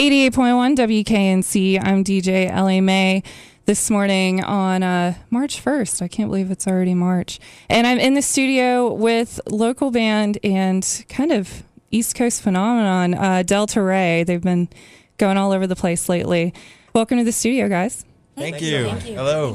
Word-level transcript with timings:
88.1 0.00 0.76
WKNC. 0.76 1.78
I'm 1.78 2.02
DJ 2.02 2.50
Ellie 2.50 2.80
Mae 2.80 3.22
this 3.66 3.90
morning 3.90 4.42
on 4.42 4.82
uh, 4.82 5.12
March 5.28 5.62
1st. 5.62 6.00
I 6.00 6.08
can't 6.08 6.30
believe 6.30 6.50
it's 6.50 6.66
already 6.66 6.94
March. 6.94 7.38
And 7.68 7.86
I'm 7.86 7.98
in 7.98 8.14
the 8.14 8.22
studio 8.22 8.90
with 8.94 9.38
local 9.50 9.90
band 9.90 10.38
and 10.42 11.04
kind 11.10 11.32
of 11.32 11.64
East 11.90 12.14
Coast 12.14 12.40
phenomenon, 12.40 13.12
uh, 13.12 13.42
Delta 13.42 13.82
Rae. 13.82 14.24
They've 14.24 14.40
been 14.40 14.70
going 15.18 15.36
all 15.36 15.52
over 15.52 15.66
the 15.66 15.76
place 15.76 16.08
lately. 16.08 16.54
Welcome 16.94 17.18
to 17.18 17.24
the 17.24 17.30
studio, 17.30 17.68
guys. 17.68 18.06
Thank, 18.36 18.62
you. 18.62 18.88
Hello. 18.88 19.54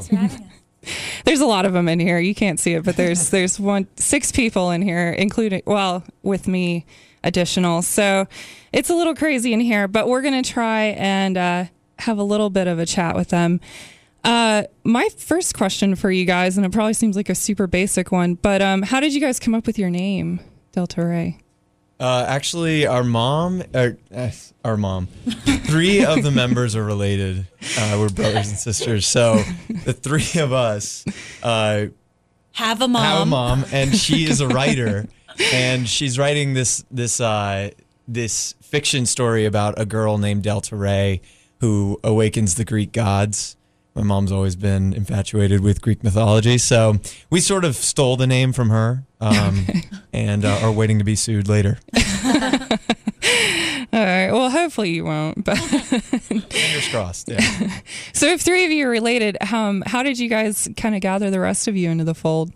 There's 1.24 1.40
a 1.40 1.46
lot 1.46 1.64
of 1.64 1.72
them 1.72 1.88
in 1.88 1.98
here. 1.98 2.20
You 2.20 2.36
can't 2.36 2.60
see 2.60 2.74
it, 2.74 2.84
but 2.84 2.96
there's 2.96 3.30
there's 3.30 3.58
one 3.58 3.88
six 3.96 4.30
people 4.30 4.70
in 4.70 4.82
here, 4.82 5.10
including 5.10 5.62
well 5.66 6.04
with 6.22 6.46
me 6.46 6.86
additional. 7.26 7.82
So 7.82 8.26
it's 8.72 8.88
a 8.88 8.94
little 8.94 9.14
crazy 9.14 9.52
in 9.52 9.60
here, 9.60 9.86
but 9.88 10.08
we're 10.08 10.22
gonna 10.22 10.42
try 10.42 10.84
and 10.96 11.36
uh, 11.36 11.64
have 11.98 12.18
a 12.18 12.22
little 12.22 12.48
bit 12.48 12.66
of 12.66 12.78
a 12.78 12.86
chat 12.86 13.14
with 13.16 13.28
them. 13.28 13.60
Uh, 14.24 14.64
my 14.82 15.08
first 15.18 15.54
question 15.54 15.94
for 15.94 16.10
you 16.10 16.24
guys, 16.24 16.56
and 16.56 16.64
it 16.66 16.72
probably 16.72 16.94
seems 16.94 17.14
like 17.16 17.28
a 17.28 17.34
super 17.34 17.66
basic 17.66 18.10
one, 18.10 18.34
but 18.34 18.60
um, 18.62 18.82
how 18.82 18.98
did 19.00 19.14
you 19.14 19.20
guys 19.20 19.38
come 19.38 19.54
up 19.54 19.66
with 19.66 19.78
your 19.78 19.90
name, 19.90 20.40
Delta 20.72 21.04
Rae? 21.04 21.38
Uh, 21.98 22.24
actually, 22.28 22.86
our 22.86 23.04
mom, 23.04 23.62
or, 23.72 23.96
uh, 24.14 24.30
our 24.64 24.76
mom, 24.76 25.06
three 25.64 26.04
of 26.04 26.22
the 26.22 26.30
members 26.30 26.74
are 26.76 26.84
related. 26.84 27.46
Uh, 27.78 27.96
we're 27.98 28.08
brothers 28.10 28.48
and 28.48 28.58
sisters. 28.58 29.06
So 29.06 29.36
the 29.84 29.92
three 29.94 30.40
of 30.40 30.52
us 30.52 31.04
uh, 31.42 31.86
Have 32.52 32.82
a 32.82 32.88
mom. 32.88 33.02
have 33.04 33.22
a 33.22 33.26
mom, 33.26 33.64
and 33.72 33.96
she 33.96 34.24
is 34.24 34.40
a 34.40 34.48
writer, 34.48 35.06
and 35.52 35.88
she's 35.88 36.18
writing 36.18 36.54
this 36.54 36.84
this 36.90 37.20
uh, 37.20 37.70
this 38.08 38.54
fiction 38.60 39.06
story 39.06 39.44
about 39.44 39.78
a 39.78 39.84
girl 39.84 40.18
named 40.18 40.42
Delta 40.42 40.76
Rae 40.76 41.20
who 41.60 41.98
awakens 42.04 42.54
the 42.56 42.64
Greek 42.64 42.92
gods. 42.92 43.56
My 43.94 44.02
mom's 44.02 44.30
always 44.30 44.56
been 44.56 44.92
infatuated 44.92 45.60
with 45.60 45.80
Greek 45.80 46.04
mythology, 46.04 46.58
so 46.58 46.96
we 47.30 47.40
sort 47.40 47.64
of 47.64 47.74
stole 47.76 48.18
the 48.18 48.26
name 48.26 48.52
from 48.52 48.68
her, 48.68 49.04
um, 49.22 49.66
and 50.12 50.44
uh, 50.44 50.58
are 50.62 50.72
waiting 50.72 50.98
to 50.98 51.04
be 51.04 51.16
sued 51.16 51.48
later. 51.48 51.78
All 53.92 54.04
right. 54.04 54.30
Well, 54.30 54.50
hopefully 54.50 54.90
you 54.90 55.04
won't. 55.04 55.42
But 55.42 55.56
Fingers 55.56 56.88
crossed. 56.88 57.30
Yeah. 57.30 57.40
so, 58.12 58.26
if 58.26 58.42
three 58.42 58.66
of 58.66 58.70
you 58.70 58.86
are 58.86 58.90
related, 58.90 59.38
um, 59.50 59.82
how 59.86 60.02
did 60.02 60.18
you 60.18 60.28
guys 60.28 60.68
kind 60.76 60.94
of 60.94 61.00
gather 61.00 61.30
the 61.30 61.40
rest 61.40 61.66
of 61.66 61.76
you 61.76 61.88
into 61.88 62.04
the 62.04 62.14
fold? 62.14 62.52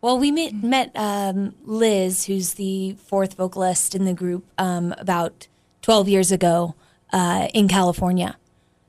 Well, 0.00 0.18
we 0.18 0.30
met, 0.30 0.62
met 0.62 0.92
um, 0.94 1.54
Liz, 1.64 2.26
who's 2.26 2.54
the 2.54 2.96
fourth 3.04 3.34
vocalist 3.34 3.94
in 3.94 4.04
the 4.04 4.14
group, 4.14 4.44
um, 4.56 4.94
about 4.98 5.48
12 5.82 6.08
years 6.08 6.30
ago 6.30 6.74
uh, 7.12 7.48
in 7.52 7.66
California. 7.66 8.36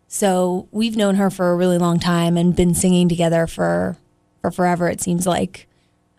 So 0.07 0.67
we've 0.71 0.95
known 0.95 1.15
her 1.15 1.29
for 1.29 1.51
a 1.51 1.55
really 1.55 1.77
long 1.77 1.99
time 1.99 2.37
and 2.37 2.55
been 2.55 2.73
singing 2.73 3.07
together 3.07 3.47
for 3.47 3.97
for 4.41 4.51
forever. 4.51 4.89
It 4.89 5.01
seems 5.01 5.27
like. 5.27 5.67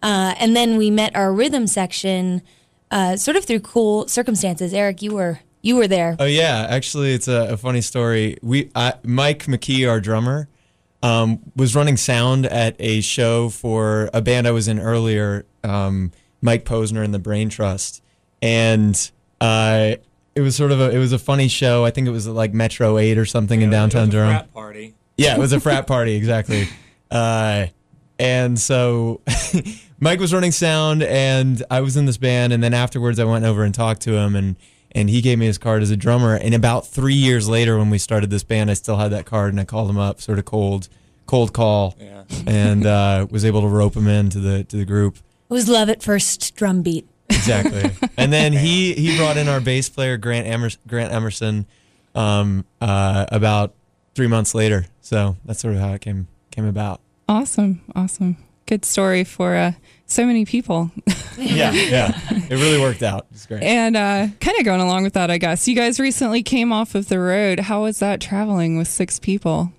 Uh, 0.02 0.34
and 0.38 0.56
then 0.56 0.76
we 0.76 0.90
met 0.90 1.14
our 1.14 1.32
rhythm 1.32 1.66
section, 1.66 2.42
uh, 2.90 3.16
sort 3.16 3.36
of 3.36 3.44
through 3.44 3.60
cool 3.60 4.08
circumstances. 4.08 4.72
Eric, 4.72 5.02
you 5.02 5.14
were 5.14 5.40
you 5.62 5.76
were 5.76 5.88
there. 5.88 6.16
Oh 6.18 6.24
yeah, 6.24 6.66
actually, 6.70 7.12
it's 7.12 7.28
a, 7.28 7.52
a 7.52 7.56
funny 7.56 7.80
story. 7.80 8.38
We 8.42 8.70
I, 8.74 8.94
Mike 9.02 9.44
McKee, 9.46 9.88
our 9.88 10.00
drummer, 10.00 10.48
um, 11.02 11.40
was 11.56 11.74
running 11.74 11.96
sound 11.96 12.46
at 12.46 12.76
a 12.78 13.00
show 13.00 13.48
for 13.48 14.10
a 14.12 14.20
band 14.20 14.46
I 14.46 14.50
was 14.50 14.68
in 14.68 14.78
earlier, 14.78 15.46
um, 15.64 16.12
Mike 16.42 16.64
Posner 16.64 17.04
and 17.04 17.12
the 17.14 17.18
Brain 17.18 17.48
Trust, 17.48 18.02
and 18.42 19.10
uh, 19.40 19.92
it 20.34 20.40
was 20.40 20.56
sort 20.56 20.72
of 20.72 20.80
a 20.80 20.90
it 20.90 20.98
was 20.98 21.12
a 21.12 21.18
funny 21.18 21.48
show. 21.48 21.84
I 21.84 21.90
think 21.90 22.06
it 22.06 22.10
was 22.10 22.26
like 22.28 22.52
Metro 22.54 22.98
Eight 22.98 23.18
or 23.18 23.24
something 23.24 23.60
in 23.62 23.70
downtown 23.70 24.02
It 24.02 24.06
was 24.06 24.14
a 24.14 24.18
Durham. 24.18 24.30
frat 24.30 24.52
party. 24.54 24.94
Yeah, 25.16 25.34
it 25.36 25.38
was 25.38 25.52
a 25.52 25.60
frat 25.66 25.86
party, 25.86 26.14
exactly. 26.14 26.66
Uh, 27.10 27.66
and 28.18 28.58
so 28.58 29.20
Mike 30.00 30.20
was 30.20 30.32
running 30.32 30.52
sound, 30.52 31.02
and 31.02 31.62
I 31.70 31.80
was 31.80 31.96
in 31.96 32.04
this 32.06 32.16
band. 32.18 32.52
And 32.52 32.62
then 32.62 32.74
afterwards, 32.74 33.18
I 33.18 33.24
went 33.24 33.44
over 33.44 33.64
and 33.64 33.74
talked 33.74 34.02
to 34.02 34.14
him, 34.16 34.36
and 34.36 34.56
and 34.92 35.08
he 35.08 35.20
gave 35.20 35.38
me 35.38 35.46
his 35.46 35.56
card 35.58 35.82
as 35.82 35.90
a 35.90 35.96
drummer. 35.96 36.34
And 36.34 36.54
about 36.54 36.86
three 36.86 37.14
years 37.14 37.48
later, 37.48 37.78
when 37.78 37.90
we 37.90 37.98
started 37.98 38.30
this 38.30 38.42
band, 38.42 38.70
I 38.70 38.74
still 38.74 38.96
had 38.96 39.10
that 39.12 39.24
card, 39.26 39.52
and 39.52 39.60
I 39.60 39.64
called 39.64 39.88
him 39.90 39.98
up, 39.98 40.20
sort 40.20 40.38
of 40.38 40.44
cold, 40.44 40.88
cold 41.26 41.52
call, 41.52 41.96
Yeah. 42.00 42.24
and 42.46 42.86
uh, 42.86 43.26
was 43.30 43.44
able 43.44 43.60
to 43.62 43.68
rope 43.68 43.96
him 43.96 44.08
into 44.08 44.38
the 44.40 44.64
to 44.64 44.76
the 44.76 44.84
group. 44.84 45.16
It 45.16 45.52
was 45.52 45.68
love 45.68 45.88
at 45.88 46.02
first 46.02 46.54
drum 46.56 46.82
beat. 46.82 47.06
Exactly. 47.28 47.90
and 48.16 48.32
then 48.32 48.52
he 48.52 48.94
he 48.94 49.16
brought 49.16 49.36
in 49.36 49.48
our 49.48 49.60
bass 49.60 49.88
player 49.88 50.16
Grant 50.16 50.46
Emerson, 50.46 50.80
Grant 50.86 51.12
Emerson 51.12 51.66
um, 52.14 52.64
uh, 52.80 53.26
about 53.30 53.74
three 54.14 54.26
months 54.26 54.54
later. 54.54 54.86
So 55.00 55.36
that's 55.44 55.60
sort 55.60 55.74
of 55.74 55.80
how 55.80 55.92
it 55.94 56.00
came 56.00 56.26
came 56.50 56.64
about. 56.66 57.00
Awesome. 57.28 57.82
Awesome. 57.94 58.36
Good 58.66 58.84
story 58.84 59.24
for 59.24 59.54
uh, 59.56 59.72
so 60.06 60.24
many 60.26 60.44
people. 60.44 60.90
Yeah, 61.38 61.72
yeah. 61.72 62.20
It 62.28 62.50
really 62.50 62.78
worked 62.78 63.02
out. 63.02 63.26
It's 63.32 63.46
great. 63.46 63.62
and 63.62 63.96
uh, 63.96 64.26
kind 64.42 64.58
of 64.58 64.64
going 64.66 64.82
along 64.82 65.04
with 65.04 65.14
that, 65.14 65.30
I 65.30 65.38
guess. 65.38 65.66
You 65.66 65.74
guys 65.74 65.98
recently 65.98 66.42
came 66.42 66.70
off 66.70 66.94
of 66.94 67.08
the 67.08 67.18
road. 67.18 67.60
How 67.60 67.84
was 67.84 67.98
that 68.00 68.20
traveling 68.20 68.76
with 68.76 68.88
six 68.88 69.18
people? 69.18 69.72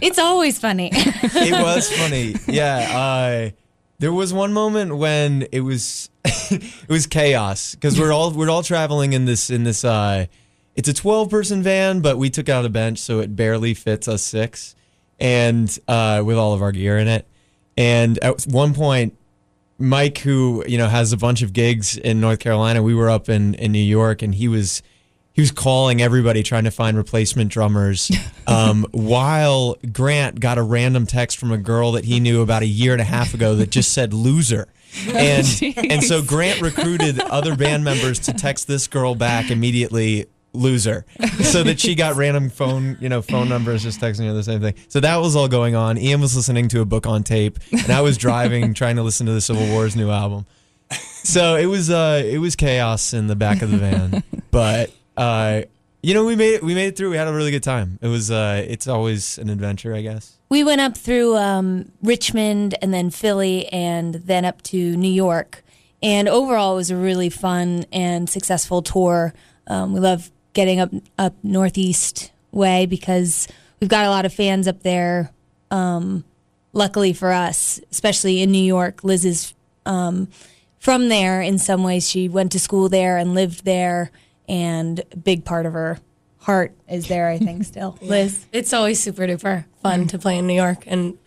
It's 0.00 0.18
always 0.18 0.58
funny. 0.58 0.90
It 1.38 1.52
was 1.52 1.92
funny. 1.92 2.34
Yeah. 2.46 2.96
Uh, 2.96 3.50
there 3.98 4.12
was 4.12 4.32
one 4.32 4.52
moment 4.52 4.96
when 4.96 5.46
it 5.52 5.60
was 5.60 6.10
it 6.24 6.88
was 6.88 7.06
chaos 7.06 7.74
because 7.74 7.98
we're 7.98 8.12
all 8.12 8.30
we're 8.30 8.50
all 8.50 8.62
traveling 8.62 9.12
in 9.12 9.24
this 9.24 9.50
in 9.50 9.64
this. 9.64 9.84
Uh, 9.84 10.26
it's 10.74 10.88
a 10.88 10.94
twelve 10.94 11.30
person 11.30 11.62
van, 11.62 12.00
but 12.00 12.18
we 12.18 12.30
took 12.30 12.48
out 12.48 12.64
a 12.64 12.68
bench 12.68 12.98
so 12.98 13.20
it 13.20 13.34
barely 13.34 13.74
fits 13.74 14.08
us 14.08 14.22
six, 14.22 14.74
and 15.18 15.78
uh, 15.88 16.22
with 16.24 16.36
all 16.36 16.52
of 16.52 16.62
our 16.62 16.72
gear 16.72 16.98
in 16.98 17.08
it. 17.08 17.26
And 17.76 18.18
at 18.18 18.42
one 18.44 18.74
point, 18.74 19.16
Mike, 19.78 20.18
who 20.18 20.64
you 20.66 20.78
know 20.78 20.88
has 20.88 21.12
a 21.12 21.16
bunch 21.16 21.42
of 21.42 21.52
gigs 21.52 21.96
in 21.96 22.20
North 22.20 22.38
Carolina, 22.38 22.82
we 22.82 22.94
were 22.94 23.08
up 23.08 23.28
in 23.28 23.54
in 23.54 23.72
New 23.72 23.78
York, 23.78 24.22
and 24.22 24.34
he 24.34 24.48
was 24.48 24.82
he 25.36 25.42
was 25.42 25.50
calling 25.52 26.00
everybody 26.00 26.42
trying 26.42 26.64
to 26.64 26.70
find 26.70 26.96
replacement 26.96 27.52
drummers. 27.52 28.10
Um, 28.48 28.86
while 28.92 29.76
Grant 29.92 30.38
got 30.38 30.56
a 30.56 30.62
random 30.62 31.04
text 31.04 31.36
from 31.36 31.50
a 31.50 31.58
girl 31.58 31.90
that 31.92 32.04
he 32.04 32.20
knew 32.20 32.42
about 32.42 32.62
a 32.62 32.66
year 32.66 32.92
and 32.92 33.00
a 33.00 33.04
half 33.04 33.34
ago 33.34 33.56
that 33.56 33.70
just 33.70 33.90
said 33.92 34.14
loser. 34.14 34.68
And 35.08 35.44
and 35.90 36.04
so 36.04 36.22
Grant 36.22 36.60
recruited 36.60 37.20
other 37.20 37.56
band 37.56 37.82
members 37.82 38.20
to 38.20 38.32
text 38.32 38.68
this 38.68 38.86
girl 38.86 39.16
back 39.16 39.50
immediately 39.50 40.26
loser 40.52 41.04
so 41.42 41.64
that 41.64 41.80
she 41.80 41.96
got 41.96 42.14
random 42.14 42.50
phone 42.50 42.96
you 43.00 43.08
know 43.08 43.20
phone 43.20 43.48
numbers 43.48 43.82
just 43.82 44.00
texting 44.00 44.26
her 44.26 44.32
the 44.32 44.42
same 44.42 44.60
thing 44.60 44.74
so 44.88 45.00
that 45.00 45.16
was 45.16 45.36
all 45.36 45.48
going 45.48 45.74
on 45.74 45.98
ian 45.98 46.20
was 46.20 46.34
listening 46.34 46.66
to 46.68 46.80
a 46.80 46.84
book 46.84 47.06
on 47.06 47.22
tape 47.22 47.58
and 47.72 47.90
i 47.90 48.00
was 48.00 48.16
driving 48.16 48.72
trying 48.74 48.96
to 48.96 49.02
listen 49.02 49.26
to 49.26 49.32
the 49.32 49.40
civil 49.40 49.66
war's 49.68 49.94
new 49.94 50.10
album 50.10 50.46
so 50.90 51.56
it 51.56 51.66
was 51.66 51.90
uh 51.90 52.22
it 52.24 52.38
was 52.38 52.56
chaos 52.56 53.12
in 53.12 53.26
the 53.26 53.36
back 53.36 53.60
of 53.60 53.70
the 53.70 53.76
van 53.76 54.22
but 54.50 54.90
uh 55.16 55.62
you 56.02 56.14
know 56.14 56.24
we 56.24 56.36
made 56.36 56.54
it 56.54 56.62
we 56.62 56.74
made 56.74 56.86
it 56.88 56.96
through 56.96 57.10
we 57.10 57.16
had 57.16 57.26
a 57.28 57.32
really 57.32 57.50
good 57.50 57.62
time 57.62 57.98
it 58.02 58.08
was 58.08 58.30
uh 58.30 58.64
it's 58.68 58.86
always 58.86 59.38
an 59.38 59.48
adventure 59.50 59.94
i 59.94 60.02
guess 60.02 60.32
We 60.48 60.62
went 60.62 60.80
up 60.80 60.96
through 60.96 61.36
um, 61.36 61.90
Richmond 62.02 62.76
and 62.80 62.94
then 62.94 63.10
Philly 63.10 63.66
and 63.72 64.14
then 64.14 64.44
up 64.44 64.62
to 64.70 64.96
New 64.96 65.10
York. 65.10 65.64
And 66.00 66.28
overall, 66.28 66.74
it 66.74 66.76
was 66.76 66.90
a 66.92 66.96
really 66.96 67.30
fun 67.30 67.84
and 67.92 68.30
successful 68.30 68.80
tour. 68.80 69.34
Um, 69.66 69.92
we 69.92 69.98
love 69.98 70.30
getting 70.52 70.78
up 70.78 70.92
up 71.18 71.34
northeast 71.42 72.30
way 72.52 72.86
because 72.86 73.48
we've 73.80 73.90
got 73.90 74.06
a 74.06 74.08
lot 74.08 74.24
of 74.24 74.32
fans 74.32 74.68
up 74.68 74.84
there. 74.84 75.32
Um, 75.72 76.22
luckily 76.72 77.12
for 77.12 77.32
us, 77.32 77.80
especially 77.90 78.40
in 78.40 78.52
New 78.52 78.64
York, 78.64 79.02
Liz 79.02 79.24
is 79.24 79.52
um, 79.84 80.28
from 80.78 81.08
there. 81.08 81.42
In 81.42 81.58
some 81.58 81.82
ways, 81.82 82.08
she 82.08 82.28
went 82.28 82.52
to 82.52 82.60
school 82.60 82.88
there 82.88 83.18
and 83.18 83.34
lived 83.34 83.64
there, 83.64 84.12
and 84.48 85.00
a 85.12 85.16
big 85.16 85.44
part 85.44 85.66
of 85.66 85.72
her 85.72 85.98
heart 86.38 86.72
is 86.88 87.08
there. 87.08 87.28
I 87.28 87.38
think 87.38 87.64
still, 87.72 87.98
Liz. 88.00 88.46
It's 88.52 88.72
always 88.72 89.00
super 89.02 89.22
duper 89.26 89.64
fun 89.82 90.06
to 90.08 90.18
play 90.18 90.38
in 90.38 90.46
New 90.46 90.54
York 90.54 90.84
and 90.86 91.18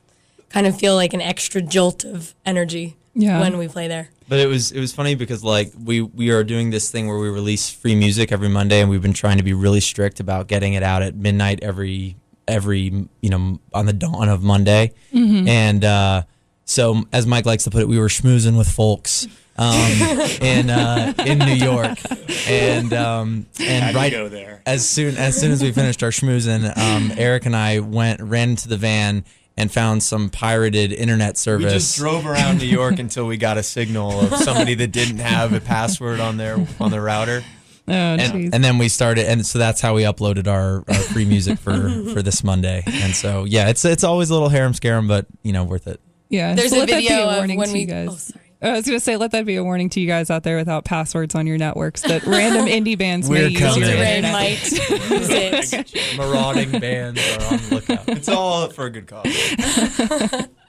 kind 0.50 0.66
of 0.66 0.78
feel 0.78 0.96
like 0.96 1.14
an 1.14 1.22
extra 1.22 1.62
jolt 1.62 2.04
of 2.04 2.34
energy 2.46 2.96
Yeah. 3.14 3.40
when 3.42 3.58
we 3.58 3.68
play 3.68 3.88
there. 3.88 4.10
But 4.28 4.40
it 4.40 4.48
was 4.48 4.72
it 4.72 4.80
was 4.80 4.94
funny 4.94 5.16
because 5.16 5.44
like 5.44 5.72
we 5.84 6.02
we 6.02 6.30
are 6.30 6.44
doing 6.44 6.70
this 6.70 6.92
thing 6.92 7.08
where 7.08 7.18
we 7.18 7.30
release 7.30 7.70
free 7.70 7.96
music 7.96 8.32
every 8.32 8.50
Monday, 8.50 8.80
and 8.82 8.90
we've 8.90 9.02
been 9.02 9.14
trying 9.14 9.38
to 9.38 9.44
be 9.44 9.54
really 9.54 9.80
strict 9.80 10.20
about 10.20 10.48
getting 10.48 10.74
it 10.74 10.84
out 10.84 11.02
at 11.02 11.16
midnight 11.16 11.60
every 11.64 12.16
every 12.48 13.08
you 13.22 13.30
know 13.30 13.60
on 13.74 13.86
the 13.88 13.94
dawn 13.94 14.30
of 14.30 14.44
Monday. 14.44 14.92
And 15.12 15.84
uh, 15.84 16.24
so, 16.66 17.04
as 17.12 17.26
Mike 17.26 17.48
likes 17.48 17.64
to 17.64 17.72
put 17.72 17.82
it, 17.82 17.88
we 17.88 17.98
were 17.98 18.08
schmoozing 18.08 18.56
with 18.56 18.70
folks 18.70 19.28
um, 19.60 19.76
in 20.42 20.70
uh, 20.70 21.14
in 21.26 21.38
New 21.40 21.54
York, 21.54 22.00
and 22.48 22.94
um, 22.94 23.46
and 23.60 23.84
Had 23.84 23.92
to 23.92 23.98
right 23.98 24.12
go 24.12 24.30
there. 24.30 24.62
as 24.66 24.88
soon 24.88 25.18
as 25.18 25.40
soon 25.40 25.52
as 25.52 25.62
we 25.62 25.72
finished 25.72 26.02
our 26.02 26.10
schmoozing, 26.12 26.76
um, 26.78 27.12
Eric 27.18 27.46
and 27.46 27.56
I 27.56 27.80
went 27.80 28.22
ran 28.22 28.52
into 28.52 28.68
the 28.68 28.78
van 28.78 29.26
and 29.58 29.70
found 29.72 30.02
some 30.02 30.30
pirated 30.30 30.94
internet 30.94 31.38
service. 31.38 31.66
we 31.66 31.72
just 31.72 31.98
drove 31.98 32.26
around 32.26 32.60
new 32.60 32.66
york 32.66 32.98
until 33.06 33.28
we 33.28 33.36
got 33.36 33.58
a 33.58 33.64
signal 33.64 34.18
of 34.22 34.34
somebody 34.38 34.74
that 34.74 34.94
didn't 34.94 35.18
have 35.18 35.52
a 35.52 35.60
password 35.60 36.22
on 36.22 36.38
their 36.38 36.66
on 36.80 36.92
their 36.92 37.02
router 37.02 37.44
Oh, 37.86 37.92
and, 37.92 38.54
and 38.54 38.64
then 38.64 38.78
we 38.78 38.88
started, 38.88 39.26
and 39.26 39.44
so 39.44 39.58
that's 39.58 39.82
how 39.82 39.96
we 39.96 40.04
uploaded 40.04 40.46
our, 40.48 40.84
our 40.88 40.94
free 41.12 41.26
music 41.26 41.58
for 41.58 41.90
for 42.14 42.22
this 42.22 42.44
Monday. 42.44 42.84
And 42.86 43.16
so 43.16 43.46
yeah, 43.46 43.70
it's 43.70 43.84
it's 43.84 44.04
always 44.04 44.30
a 44.30 44.34
little 44.34 44.50
harem 44.50 44.76
scarum, 44.76 45.08
but 45.08 45.26
you 45.42 45.54
know, 45.54 45.64
worth 45.64 45.88
it. 45.88 46.00
yeah. 46.30 46.54
There's 46.54 46.70
so 46.70 46.78
a 46.78 46.80
let 46.82 46.90
that 46.90 47.00
be 47.00 47.08
video 47.08 47.24
a 47.26 47.30
of 47.32 47.36
warning 47.38 47.58
when 47.58 47.72
we. 47.74 47.86
guys. 47.86 48.08
Oh, 48.12 48.16
sorry. 48.16 48.49
I 48.62 48.72
was 48.74 48.86
gonna 48.86 49.00
say, 49.00 49.16
let 49.16 49.32
that 49.32 49.46
be 49.46 49.56
a 49.56 49.64
warning 49.64 49.90
to 49.92 50.02
you 50.02 50.08
guys 50.08 50.30
out 50.30 50.44
there 50.44 50.58
without 50.58 50.84
passwords 50.84 51.34
on 51.34 51.48
your 51.48 51.58
networks 51.58 52.02
that 52.02 52.24
random 52.26 52.66
indie 52.68 52.98
bands 52.98 53.30
may 53.30 53.44
We're 53.44 53.48
use 53.50 53.78
your 53.78 53.88
Rain 53.88 54.00
Rain 54.00 54.16
internet. 54.26 54.32
might 54.34 54.72
use 54.72 55.74
it. 55.74 56.18
Marauding 56.18 56.72
bands 56.80 57.22
are 57.38 57.54
on 57.54 57.58
the 57.60 57.76
lookout. 57.76 58.10
It's 58.10 58.28
all 58.28 58.70
for 58.70 58.86
a 58.86 58.90
good 58.90 59.08
cause. 59.08 60.48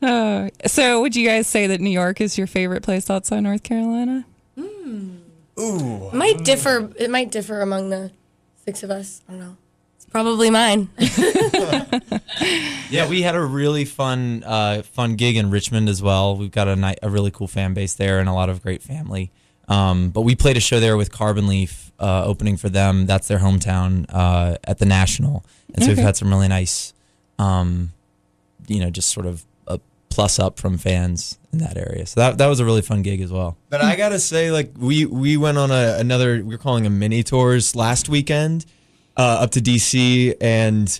Uh, 0.00 0.48
so, 0.64 1.00
would 1.00 1.16
you 1.16 1.26
guys 1.26 1.48
say 1.48 1.66
that 1.66 1.80
New 1.80 1.90
York 1.90 2.20
is 2.20 2.38
your 2.38 2.46
favorite 2.46 2.84
place 2.84 3.10
outside 3.10 3.40
North 3.40 3.64
Carolina? 3.64 4.24
Mm. 4.56 5.18
Ooh. 5.58 6.06
It 6.06 6.14
might 6.14 6.44
differ. 6.44 6.92
It 6.96 7.10
might 7.10 7.32
differ 7.32 7.60
among 7.60 7.90
the 7.90 8.12
six 8.64 8.84
of 8.84 8.92
us. 8.92 9.22
I 9.28 9.32
don't 9.32 9.40
know. 9.40 9.56
It's 9.96 10.04
probably 10.06 10.50
mine. 10.50 10.88
Yeah, 12.90 13.08
we 13.08 13.22
had 13.22 13.34
a 13.34 13.40
really 13.44 13.84
fun 13.84 14.42
uh, 14.44 14.82
fun 14.82 15.16
gig 15.16 15.36
in 15.36 15.50
Richmond 15.50 15.88
as 15.88 16.02
well. 16.02 16.36
We've 16.36 16.50
got 16.50 16.68
a 16.68 16.76
ni- 16.76 16.96
a 17.02 17.10
really 17.10 17.30
cool 17.30 17.48
fan 17.48 17.74
base 17.74 17.94
there 17.94 18.18
and 18.18 18.28
a 18.28 18.32
lot 18.32 18.48
of 18.48 18.62
great 18.62 18.82
family. 18.82 19.30
Um, 19.68 20.08
but 20.10 20.22
we 20.22 20.34
played 20.34 20.56
a 20.56 20.60
show 20.60 20.80
there 20.80 20.96
with 20.96 21.12
Carbon 21.12 21.46
Leaf 21.46 21.92
uh, 22.00 22.24
opening 22.24 22.56
for 22.56 22.70
them. 22.70 23.04
That's 23.04 23.28
their 23.28 23.38
hometown 23.38 24.06
uh, 24.08 24.56
at 24.64 24.78
the 24.78 24.86
National, 24.86 25.44
and 25.74 25.84
so 25.84 25.90
we've 25.90 25.98
had 25.98 26.16
some 26.16 26.30
really 26.30 26.48
nice, 26.48 26.94
um, 27.38 27.92
you 28.66 28.80
know, 28.80 28.88
just 28.88 29.10
sort 29.10 29.26
of 29.26 29.44
a 29.66 29.78
plus 30.08 30.38
up 30.38 30.58
from 30.58 30.78
fans 30.78 31.38
in 31.52 31.58
that 31.58 31.76
area. 31.76 32.06
So 32.06 32.20
that 32.20 32.38
that 32.38 32.46
was 32.46 32.60
a 32.60 32.64
really 32.64 32.80
fun 32.80 33.02
gig 33.02 33.20
as 33.20 33.30
well. 33.30 33.58
But 33.68 33.82
I 33.82 33.96
gotta 33.96 34.18
say, 34.18 34.50
like 34.50 34.72
we 34.78 35.04
we 35.04 35.36
went 35.36 35.58
on 35.58 35.70
a 35.70 35.96
another 35.98 36.42
we're 36.42 36.56
calling 36.56 36.84
them 36.84 36.98
mini 36.98 37.22
tours 37.22 37.76
last 37.76 38.08
weekend, 38.08 38.64
uh, 39.18 39.40
up 39.42 39.50
to 39.50 39.60
DC 39.60 40.34
and 40.40 40.98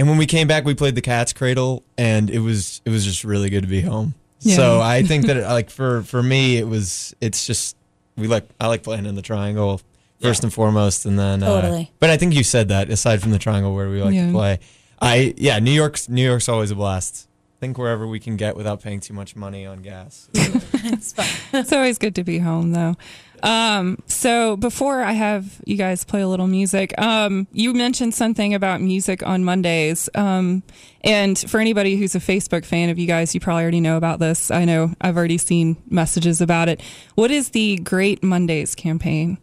and 0.00 0.08
when 0.08 0.16
we 0.16 0.24
came 0.24 0.48
back, 0.48 0.64
we 0.64 0.74
played 0.74 0.94
the 0.94 1.02
Cat's 1.02 1.34
Cradle, 1.34 1.84
and 1.98 2.30
it 2.30 2.38
was 2.38 2.80
it 2.86 2.90
was 2.90 3.04
just 3.04 3.22
really 3.22 3.50
good 3.50 3.60
to 3.64 3.68
be 3.68 3.82
home. 3.82 4.14
Yeah. 4.40 4.56
So 4.56 4.80
I 4.80 5.02
think 5.02 5.26
that 5.26 5.36
like 5.42 5.68
for 5.68 6.02
for 6.04 6.22
me, 6.22 6.56
it 6.56 6.66
was 6.66 7.14
it's 7.20 7.46
just 7.46 7.76
we 8.16 8.26
like 8.26 8.48
I 8.58 8.66
like 8.68 8.82
playing 8.82 9.04
in 9.04 9.14
the 9.14 9.20
triangle 9.20 9.82
first 10.22 10.42
and 10.42 10.50
foremost, 10.52 11.04
and 11.04 11.18
then 11.18 11.42
uh, 11.42 11.60
Totally. 11.60 11.92
but 11.98 12.08
I 12.08 12.16
think 12.16 12.34
you 12.34 12.42
said 12.42 12.68
that 12.68 12.88
aside 12.88 13.20
from 13.20 13.30
the 13.32 13.38
triangle 13.38 13.74
where 13.74 13.90
we 13.90 14.02
like 14.02 14.14
Yeah. 14.14 14.28
to 14.28 14.32
play, 14.32 14.60
I 15.02 15.34
yeah 15.36 15.58
New 15.58 15.70
York's 15.70 16.08
New 16.08 16.24
York's 16.24 16.48
always 16.48 16.70
a 16.70 16.74
blast. 16.74 17.28
I 17.58 17.60
think 17.60 17.76
wherever 17.76 18.06
we 18.06 18.18
can 18.20 18.36
get 18.36 18.56
without 18.56 18.80
paying 18.82 19.00
too 19.00 19.12
much 19.12 19.36
money 19.36 19.66
on 19.66 19.82
gas. 19.82 20.30
It's 20.82 21.12
fun. 21.12 21.60
It's 21.60 21.72
always 21.74 21.98
good 21.98 22.14
to 22.16 22.24
be 22.24 22.38
home, 22.38 22.72
though. 22.72 22.96
Um, 23.42 24.02
so 24.06 24.56
before 24.56 25.02
I 25.02 25.12
have 25.12 25.60
you 25.64 25.76
guys 25.76 26.04
play 26.04 26.20
a 26.20 26.28
little 26.28 26.46
music, 26.46 26.98
um, 27.00 27.46
you 27.52 27.72
mentioned 27.72 28.14
something 28.14 28.54
about 28.54 28.80
music 28.80 29.22
on 29.26 29.44
Mondays. 29.44 30.08
Um, 30.14 30.62
and 31.02 31.38
for 31.38 31.60
anybody 31.60 31.96
who's 31.96 32.14
a 32.14 32.20
Facebook 32.20 32.64
fan 32.64 32.90
of 32.90 32.98
you 32.98 33.06
guys, 33.06 33.34
you 33.34 33.40
probably 33.40 33.62
already 33.62 33.80
know 33.80 33.96
about 33.96 34.18
this. 34.18 34.50
I 34.50 34.64
know 34.64 34.94
I've 35.00 35.16
already 35.16 35.38
seen 35.38 35.76
messages 35.88 36.40
about 36.40 36.68
it. 36.68 36.82
What 37.14 37.30
is 37.30 37.50
the 37.50 37.76
Great 37.76 38.22
Mondays 38.22 38.74
campaign? 38.74 39.38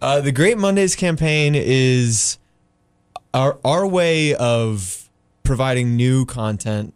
Uh, 0.00 0.20
the 0.20 0.32
Great 0.32 0.58
Mondays 0.58 0.96
campaign 0.96 1.54
is 1.54 2.38
our 3.32 3.58
our 3.64 3.86
way 3.86 4.34
of 4.34 5.08
providing 5.42 5.96
new 5.96 6.24
content 6.24 6.94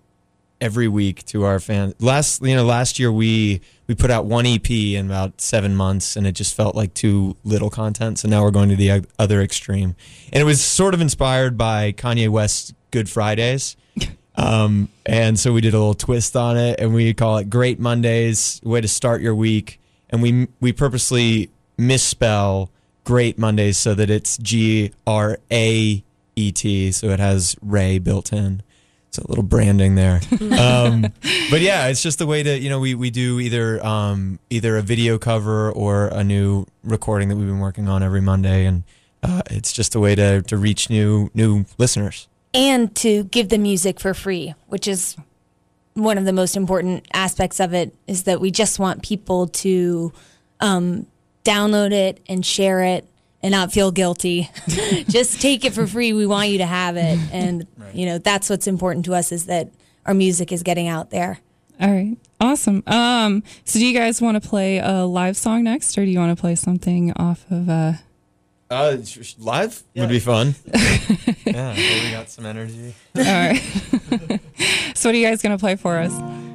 every 0.61 0.89
week 0.89 1.25
to 1.27 1.45
our 1.45 1.61
fans. 1.61 1.95
Last 1.99 2.43
you 2.43 2.55
know 2.55 2.65
last 2.65 2.99
year 2.99 3.13
we 3.13 3.61
we 3.87 3.95
put 3.95 4.11
out 4.11 4.27
one 4.27 4.47
EP 4.47 4.71
in 4.71 5.07
about 5.07 5.41
seven 5.41 5.75
months, 5.75 6.17
and 6.17 6.27
it 6.27 6.33
just 6.33 6.55
felt 6.55 6.75
like 6.75 6.95
too 6.95 7.37
little 7.45 7.71
content. 7.71 8.19
So 8.19 8.29
now 8.29 8.43
we're 8.43 8.51
going 8.51 8.69
to 8.69 8.77
the 8.77 9.07
other 9.19 9.41
extreme, 9.41 9.97
and 10.33 10.41
it 10.41 10.45
was 10.45 10.63
sort 10.63 10.95
of 10.95 11.01
inspired 11.01 11.57
by 11.57 11.93
Kanye 11.93 12.29
West's 12.29 12.75
Good 12.91 13.09
Fridays. 13.09 13.77
Um, 14.39 14.89
and 15.05 15.37
so 15.37 15.53
we 15.53 15.61
did 15.61 15.75
a 15.75 15.79
little 15.79 15.95
twist 15.95 16.37
on 16.37 16.57
it, 16.57 16.79
and 16.79 16.95
we 16.95 17.13
call 17.13 17.39
it 17.39 17.51
Great 17.51 17.81
Mondays, 17.81 18.61
way 18.63 18.81
to 18.81 18.87
start 18.87 19.21
your 19.21 19.35
week. 19.35 19.81
And 20.11 20.23
we 20.23 20.47
we 20.61 20.73
purposely 20.73 21.51
misspell 21.77 22.71
Great 23.03 23.37
Mondays 23.37 23.79
so 23.79 23.95
that 23.95 24.11
it's 24.11 24.39
G 24.39 24.93
R 25.09 25.39
A 25.51 26.05
E 26.37 26.53
T, 26.53 26.93
so 26.93 27.09
it 27.09 27.19
has 27.19 27.57
Ray 27.61 27.99
built 27.99 28.33
in. 28.33 28.63
So 29.11 29.23
a 29.27 29.29
little 29.29 29.45
branding 29.45 29.95
there. 29.95 30.21
um, 30.59 31.03
but 31.51 31.61
yeah, 31.61 31.87
it's 31.87 32.03
just 32.03 32.21
a 32.21 32.27
way 32.27 32.43
to 32.43 32.59
you 32.59 32.69
know 32.69 32.81
we 32.81 32.95
we 32.95 33.11
do 33.11 33.41
either 33.41 33.85
um, 33.85 34.39
either 34.51 34.77
a 34.77 34.83
video 34.83 35.19
cover 35.19 35.71
or 35.73 36.09
a 36.09 36.23
new 36.23 36.67
recording 36.85 37.29
that 37.29 37.37
we've 37.37 37.47
been 37.47 37.61
working 37.61 37.89
on 37.89 38.03
every 38.03 38.21
Monday, 38.21 38.67
and 38.67 38.83
uh, 39.23 39.43
it's 39.51 39.73
just 39.73 39.95
a 39.95 40.01
way 40.01 40.15
to 40.15 40.43
to 40.43 40.57
reach 40.57 40.91
new 40.91 41.31
new 41.35 41.65
listeners. 41.79 42.29
and 42.55 42.95
to 42.97 43.25
give 43.25 43.49
the 43.49 43.59
music 43.59 44.01
for 44.01 44.15
free, 44.15 44.55
which 44.69 44.89
is 44.89 45.17
one 45.95 46.17
of 46.17 46.25
the 46.25 46.33
most 46.33 46.57
important 46.57 47.07
aspects 47.13 47.61
of 47.61 47.75
it 47.75 47.95
is 48.07 48.23
that 48.25 48.41
we 48.41 48.51
just 48.51 48.79
want 48.79 49.03
people 49.03 49.49
to 49.49 50.13
um, 50.61 51.07
download 51.45 51.93
it 51.93 52.21
and 52.29 52.45
share 52.47 52.83
it 52.83 53.07
and 53.43 53.53
not 53.53 53.73
feel 53.73 53.91
guilty. 53.91 54.51
just 55.09 55.41
take 55.41 55.65
it 55.65 55.73
for 55.73 55.87
free. 55.87 56.13
We 56.13 56.27
want 56.27 56.49
you 56.51 56.59
to 56.59 56.67
have 56.67 56.97
it. 56.97 57.19
And, 57.33 57.67
you 57.93 58.07
know, 58.07 58.19
that's 58.19 58.51
what's 58.51 58.67
important 58.67 59.05
to 59.07 59.15
us 59.15 59.33
is 59.33 59.47
that 59.47 59.71
our 60.07 60.15
music 60.15 60.53
is 60.53 60.63
getting 60.63 60.89
out 60.89 61.11
there. 61.11 61.39
All 61.81 61.91
right. 61.91 62.17
Awesome. 62.41 62.83
Um, 62.87 63.43
so 63.65 63.79
do 63.79 63.87
you 63.87 63.95
guys 63.97 64.21
want 64.21 64.41
to 64.43 64.49
play 64.49 64.79
a 64.79 65.05
live 65.05 65.37
song 65.37 65.65
next 65.65 65.97
or 65.99 66.05
do 66.05 66.11
you 66.11 66.19
want 66.19 66.37
to 66.37 66.41
play 66.41 66.55
something 66.55 67.13
off 67.13 67.45
of, 67.51 67.69
uh, 67.69 67.93
Uh, 68.71 69.03
sh- 69.05 69.19
sh- 69.23 69.35
live 69.39 69.83
would 69.95 70.09
be 70.09 70.19
fun. 70.21 70.55
yeah, 71.47 71.75
we 71.75 72.11
got 72.11 72.29
some 72.31 72.45
energy. 72.47 72.95
all 73.17 73.23
right. 73.23 73.61
so 74.95 75.09
what 75.09 75.15
are 75.15 75.19
you 75.19 75.27
guys 75.27 75.41
going 75.43 75.57
to 75.57 75.61
play 75.61 75.77
for 75.77 75.99
us? 75.99 76.13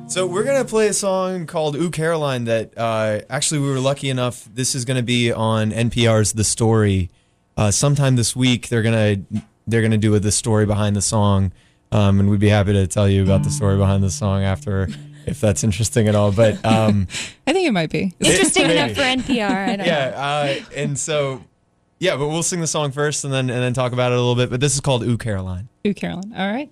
So 0.08 0.28
we're 0.28 0.44
gonna 0.44 0.66
play 0.66 0.88
a 0.90 0.94
song 0.94 1.48
called 1.48 1.76
"Ooh 1.76 1.90
Caroline" 1.90 2.44
that 2.44 2.78
uh, 2.78 3.22
actually 3.32 3.62
we 3.62 3.70
were 3.70 3.80
lucky 3.80 4.10
enough. 4.12 4.48
This 4.54 4.76
is 4.76 4.86
gonna 4.86 5.02
be 5.02 5.32
on 5.32 5.72
NPR's 5.72 6.34
The 6.34 6.44
Story. 6.44 7.10
Uh, 7.58 7.72
sometime 7.72 8.16
this 8.16 8.36
week, 8.36 8.68
they're 8.70 8.84
gonna 8.84 9.18
they're 9.66 9.82
gonna 9.82 9.98
do 9.98 10.18
the 10.20 10.32
story 10.32 10.68
behind 10.68 10.96
the 10.96 11.02
song, 11.02 11.52
um, 11.92 12.20
and 12.20 12.30
we'd 12.30 12.40
be 12.40 12.50
happy 12.50 12.74
to 12.74 12.86
tell 12.86 13.10
you 13.10 13.24
about 13.24 13.44
the 13.44 13.50
story 13.50 13.76
behind 13.76 14.04
the 14.04 14.12
song 14.12 14.44
after, 14.44 14.88
if 15.26 15.42
that's 15.42 15.64
interesting 15.64 16.08
at 16.08 16.14
all. 16.14 16.32
But 16.32 16.64
um, 16.64 17.08
I 17.48 17.54
think 17.54 17.68
it 17.68 17.72
might 17.72 17.90
be. 17.90 18.14
Interesting 18.20 18.70
enough 18.70 18.92
for 18.92 19.02
NPR. 19.02 19.50
I 19.50 19.66
don't 19.68 19.78
know. 19.80 19.86
yeah, 19.86 20.14
uh, 20.16 20.64
and 20.76 21.00
so 21.00 21.44
yeah, 22.00 22.18
but 22.18 22.28
we'll 22.28 22.44
sing 22.44 22.62
the 22.62 22.68
song 22.68 22.92
first, 22.92 23.24
and 23.24 23.34
then 23.34 23.50
and 23.50 23.60
then 23.64 23.74
talk 23.74 23.94
about 23.94 24.12
it 24.12 24.16
a 24.16 24.22
little 24.22 24.36
bit. 24.36 24.52
But 24.52 24.60
this 24.60 24.76
is 24.76 24.80
called 24.82 25.04
"Ooh 25.04 25.18
Caroline." 25.18 25.70
Ooh, 25.88 25.94
Caroline. 25.96 26.34
All 26.38 26.52
right. 26.52 26.70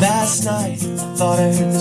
Last 0.00 0.44
night, 0.46 0.78
I 0.82 1.16
thought 1.16 1.38
I 1.38 1.52
heard 1.52 1.71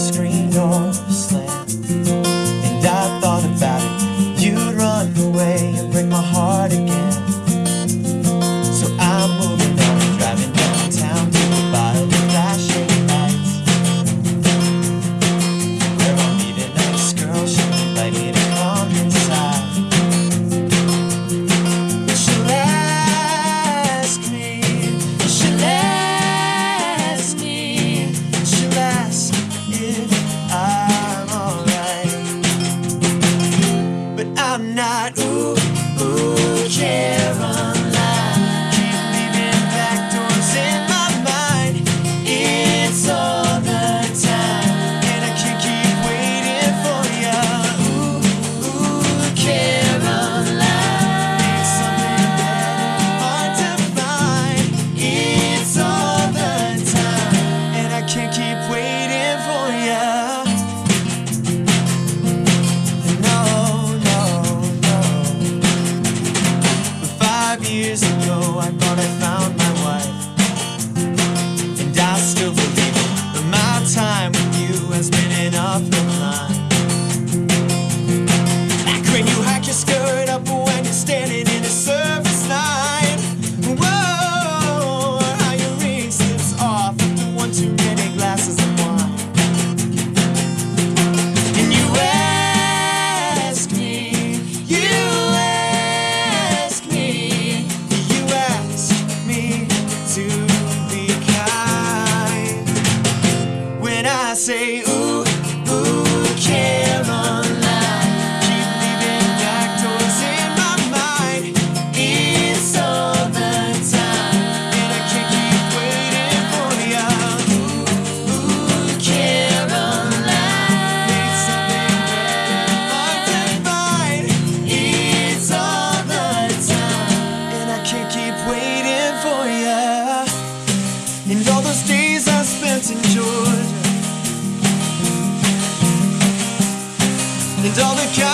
All 137.79 137.95
the 137.95 138.30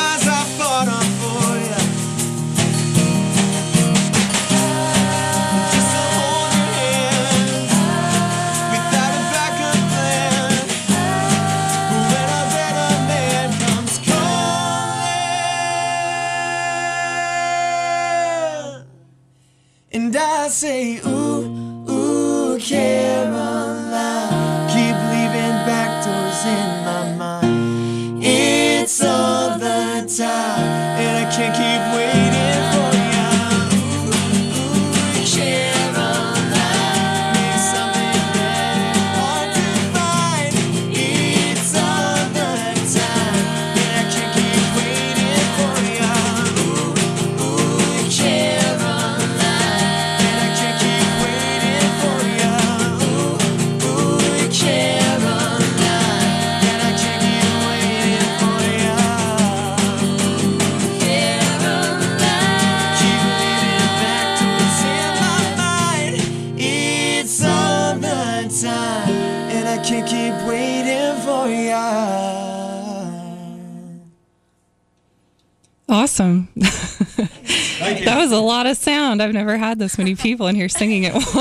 sound. 79.08 79.22
I've 79.22 79.34
never 79.34 79.58
had 79.58 79.80
this 79.80 79.98
many 79.98 80.16
people 80.16 80.48
in 80.48 80.56
here 80.56 80.68
singing 80.68 81.06
at 81.06 81.14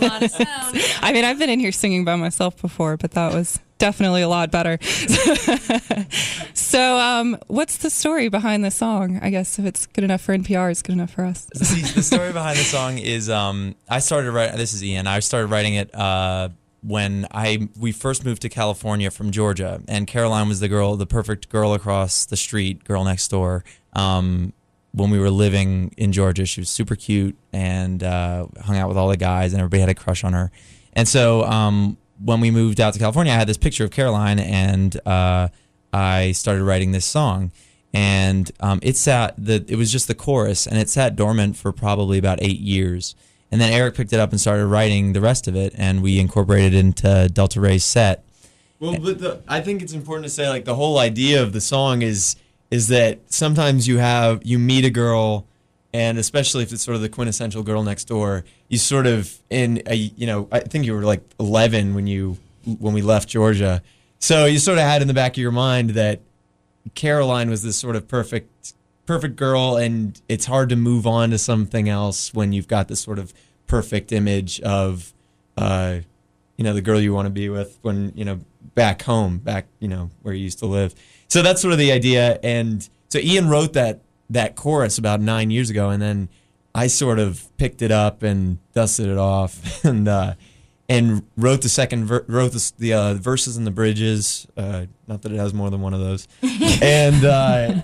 once. 0.00 0.36
I 1.00 1.12
mean, 1.12 1.24
I've 1.24 1.38
been 1.38 1.50
in 1.50 1.60
here 1.60 1.72
singing 1.72 2.04
by 2.04 2.16
myself 2.16 2.60
before, 2.60 2.96
but 2.96 3.12
that 3.12 3.32
was 3.32 3.60
definitely 3.78 4.22
a 4.22 4.28
lot 4.28 4.50
better. 4.50 4.78
so, 6.54 6.98
um, 6.98 7.38
what's 7.46 7.76
the 7.78 7.90
story 7.90 8.28
behind 8.28 8.64
the 8.64 8.70
song? 8.70 9.20
I 9.22 9.30
guess 9.30 9.58
if 9.58 9.64
it's 9.64 9.86
good 9.86 10.02
enough 10.02 10.22
for 10.22 10.36
NPR, 10.36 10.70
it's 10.70 10.82
good 10.82 10.94
enough 10.94 11.10
for 11.10 11.24
us. 11.24 11.44
the, 11.54 11.92
the 11.94 12.02
story 12.02 12.32
behind 12.32 12.58
the 12.58 12.64
song 12.64 12.98
is 12.98 13.30
um, 13.30 13.76
I 13.88 14.00
started 14.00 14.32
writing. 14.32 14.56
This 14.56 14.72
is 14.72 14.82
Ian. 14.82 15.06
I 15.06 15.20
started 15.20 15.48
writing 15.48 15.74
it 15.74 15.94
uh, 15.94 16.48
when 16.82 17.28
I 17.30 17.68
we 17.78 17.92
first 17.92 18.24
moved 18.24 18.42
to 18.42 18.48
California 18.48 19.10
from 19.12 19.30
Georgia, 19.30 19.80
and 19.86 20.08
Caroline 20.08 20.48
was 20.48 20.58
the 20.58 20.68
girl, 20.68 20.96
the 20.96 21.06
perfect 21.06 21.48
girl 21.48 21.74
across 21.74 22.26
the 22.26 22.36
street, 22.36 22.82
girl 22.82 23.04
next 23.04 23.28
door. 23.28 23.64
Um, 23.92 24.52
when 24.94 25.10
we 25.10 25.18
were 25.18 25.30
living 25.30 25.92
in 25.96 26.12
Georgia, 26.12 26.46
she 26.46 26.60
was 26.60 26.70
super 26.70 26.94
cute 26.94 27.36
and 27.52 28.02
uh, 28.02 28.46
hung 28.62 28.76
out 28.76 28.88
with 28.88 28.96
all 28.96 29.08
the 29.08 29.16
guys, 29.16 29.52
and 29.52 29.60
everybody 29.60 29.80
had 29.80 29.88
a 29.88 29.94
crush 29.94 30.22
on 30.22 30.32
her. 30.32 30.52
And 30.92 31.08
so 31.08 31.42
um, 31.44 31.96
when 32.22 32.40
we 32.40 32.50
moved 32.52 32.80
out 32.80 32.92
to 32.94 33.00
California, 33.00 33.32
I 33.32 33.36
had 33.36 33.48
this 33.48 33.56
picture 33.56 33.84
of 33.84 33.90
Caroline, 33.90 34.38
and 34.38 34.96
uh, 35.06 35.48
I 35.92 36.32
started 36.32 36.62
writing 36.62 36.92
this 36.92 37.04
song. 37.04 37.50
And 37.92 38.50
um, 38.58 38.80
it 38.82 38.96
sat 38.96 39.34
the 39.38 39.64
it 39.68 39.76
was 39.76 39.92
just 39.92 40.08
the 40.08 40.16
chorus 40.16 40.66
and 40.66 40.78
it 40.78 40.88
sat 40.88 41.14
dormant 41.14 41.56
for 41.56 41.70
probably 41.70 42.18
about 42.18 42.42
eight 42.42 42.58
years. 42.58 43.14
And 43.52 43.60
then 43.60 43.72
eric 43.72 43.94
picked 43.94 44.12
it 44.12 44.18
up 44.18 44.32
and 44.32 44.40
started 44.40 44.66
writing 44.66 45.12
the 45.12 45.20
rest 45.20 45.46
of 45.46 45.54
it 45.54 45.72
and 45.76 46.02
we 46.02 46.18
incorporated 46.18 46.74
it 46.74 46.78
into 46.78 47.30
delta 47.32 47.60
rae's 47.60 47.84
set. 47.84 48.24
Well, 48.80 48.98
but 48.98 49.20
the, 49.20 49.42
I 49.46 49.60
think 49.60 49.80
it's 49.80 49.92
important 49.92 50.24
to 50.24 50.30
say 50.30 50.48
like 50.48 50.64
the 50.64 50.74
whole 50.74 50.98
idea 50.98 51.40
of 51.40 51.52
the 51.52 51.60
song 51.60 52.02
is 52.02 52.34
is 52.74 52.88
that 52.88 53.20
sometimes 53.32 53.86
you 53.86 53.98
have 53.98 54.44
you 54.44 54.58
meet 54.58 54.84
a 54.84 54.90
girl, 54.90 55.46
and 55.92 56.18
especially 56.18 56.64
if 56.64 56.72
it's 56.72 56.82
sort 56.82 56.96
of 56.96 57.02
the 57.02 57.08
quintessential 57.08 57.62
girl 57.62 57.84
next 57.84 58.06
door, 58.06 58.44
you 58.68 58.78
sort 58.78 59.06
of 59.06 59.32
in 59.48 59.80
a 59.86 59.94
you 59.94 60.26
know 60.26 60.48
I 60.50 60.58
think 60.58 60.84
you 60.84 60.92
were 60.92 61.04
like 61.04 61.22
11 61.38 61.94
when 61.94 62.08
you 62.08 62.36
when 62.80 62.92
we 62.92 63.00
left 63.00 63.28
Georgia, 63.28 63.80
so 64.18 64.46
you 64.46 64.58
sort 64.58 64.78
of 64.78 64.84
had 64.84 65.02
in 65.02 65.06
the 65.06 65.14
back 65.14 65.34
of 65.34 65.38
your 65.38 65.52
mind 65.52 65.90
that 65.90 66.20
Caroline 66.96 67.48
was 67.48 67.62
this 67.62 67.76
sort 67.76 67.94
of 67.94 68.08
perfect 68.08 68.74
perfect 69.06 69.36
girl 69.36 69.76
and 69.76 70.20
it's 70.28 70.46
hard 70.46 70.68
to 70.70 70.76
move 70.76 71.06
on 71.06 71.30
to 71.30 71.38
something 71.38 71.88
else 71.88 72.34
when 72.34 72.52
you've 72.52 72.66
got 72.66 72.88
this 72.88 73.00
sort 73.00 73.20
of 73.20 73.32
perfect 73.68 74.10
image 74.10 74.60
of 74.62 75.12
uh 75.58 75.98
you 76.56 76.64
know 76.64 76.72
the 76.72 76.80
girl 76.80 76.98
you 76.98 77.12
want 77.12 77.26
to 77.26 77.30
be 77.30 77.50
with 77.50 77.78
when 77.82 78.12
you 78.16 78.24
know 78.24 78.40
back 78.74 79.02
home 79.02 79.36
back 79.36 79.66
you 79.78 79.86
know 79.86 80.08
where 80.22 80.32
you 80.32 80.42
used 80.42 80.58
to 80.58 80.64
live 80.64 80.94
so 81.28 81.42
that's 81.42 81.60
sort 81.60 81.72
of 81.72 81.78
the 81.78 81.92
idea 81.92 82.38
and 82.42 82.88
so 83.08 83.18
Ian 83.18 83.48
wrote 83.48 83.72
that 83.74 84.00
that 84.30 84.56
chorus 84.56 84.98
about 84.98 85.20
9 85.20 85.50
years 85.50 85.70
ago 85.70 85.90
and 85.90 86.00
then 86.00 86.28
I 86.74 86.88
sort 86.88 87.18
of 87.18 87.44
picked 87.56 87.82
it 87.82 87.92
up 87.92 88.22
and 88.22 88.58
dusted 88.72 89.08
it 89.08 89.18
off 89.18 89.84
and 89.84 90.08
uh 90.08 90.34
and 90.88 91.22
wrote 91.36 91.62
the 91.62 91.68
second 91.70 92.04
ver- 92.04 92.26
wrote 92.28 92.52
the, 92.52 92.72
the 92.78 92.92
uh, 92.92 93.14
verses 93.14 93.56
and 93.56 93.66
the 93.66 93.70
bridges 93.70 94.46
uh, 94.56 94.86
not 95.06 95.22
that 95.22 95.32
it 95.32 95.36
has 95.36 95.54
more 95.54 95.70
than 95.70 95.80
one 95.80 95.94
of 95.94 96.00
those 96.00 96.28
and 96.82 97.24
uh 97.24 97.80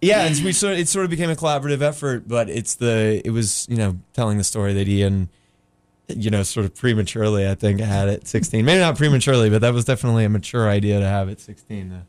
yeah, 0.00 0.26
and 0.26 0.44
we 0.44 0.52
sort 0.52 0.74
of, 0.74 0.78
it 0.78 0.88
sort 0.88 1.04
of 1.04 1.10
became 1.10 1.30
a 1.30 1.34
collaborative 1.34 1.82
effort, 1.82 2.28
but 2.28 2.48
it's 2.48 2.76
the 2.76 3.20
it 3.24 3.30
was 3.30 3.66
you 3.68 3.76
know 3.76 3.98
telling 4.12 4.38
the 4.38 4.44
story 4.44 4.72
that 4.74 4.86
Ian, 4.88 5.28
you 6.08 6.30
know, 6.30 6.42
sort 6.42 6.66
of 6.66 6.74
prematurely 6.74 7.48
I 7.48 7.54
think 7.54 7.80
had 7.80 8.08
at 8.08 8.26
16. 8.26 8.64
Maybe 8.64 8.80
not 8.80 8.96
prematurely, 8.96 9.50
but 9.50 9.60
that 9.60 9.74
was 9.74 9.84
definitely 9.84 10.24
a 10.24 10.28
mature 10.28 10.68
idea 10.68 11.00
to 11.00 11.06
have 11.06 11.28
at 11.28 11.40
16. 11.40 11.92
Uh, 11.92 12.02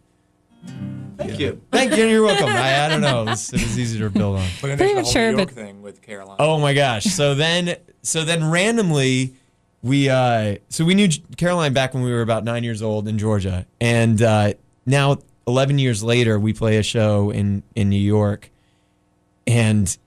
thank 1.17 1.39
you, 1.39 1.61
thank 1.71 1.95
you, 1.95 2.03
and 2.03 2.11
you're 2.11 2.23
welcome. 2.23 2.47
I, 2.49 2.85
I 2.85 2.89
don't 2.89 3.01
know, 3.01 3.23
it 3.23 3.25
was, 3.27 3.53
it 3.53 3.61
was 3.61 3.77
easy 3.79 3.99
to 3.99 4.09
build 4.09 4.37
on. 4.37 4.47
But 4.61 4.67
then 4.67 4.77
Pretty 4.77 4.93
there's 4.95 5.13
the 5.13 5.19
mature, 5.19 5.35
but- 5.45 5.51
thing 5.51 5.81
with 5.81 6.01
Caroline. 6.01 6.37
Oh 6.39 6.59
my 6.59 6.73
gosh! 6.73 7.03
So 7.05 7.35
then, 7.35 7.75
so 8.01 8.23
then 8.23 8.49
randomly, 8.49 9.33
we 9.81 10.09
uh, 10.09 10.57
so 10.69 10.85
we 10.85 10.93
knew 10.95 11.09
Caroline 11.37 11.73
back 11.73 11.93
when 11.93 12.03
we 12.03 12.11
were 12.11 12.21
about 12.21 12.43
nine 12.43 12.63
years 12.63 12.81
old 12.81 13.07
in 13.07 13.17
Georgia, 13.17 13.65
and 13.79 14.21
uh, 14.21 14.53
now 14.85 15.17
eleven 15.47 15.79
years 15.79 16.03
later, 16.03 16.39
we 16.39 16.53
play 16.53 16.77
a 16.77 16.83
show 16.83 17.31
in 17.31 17.63
in 17.75 17.89
New 17.89 18.01
York, 18.01 18.49
and 19.47 19.97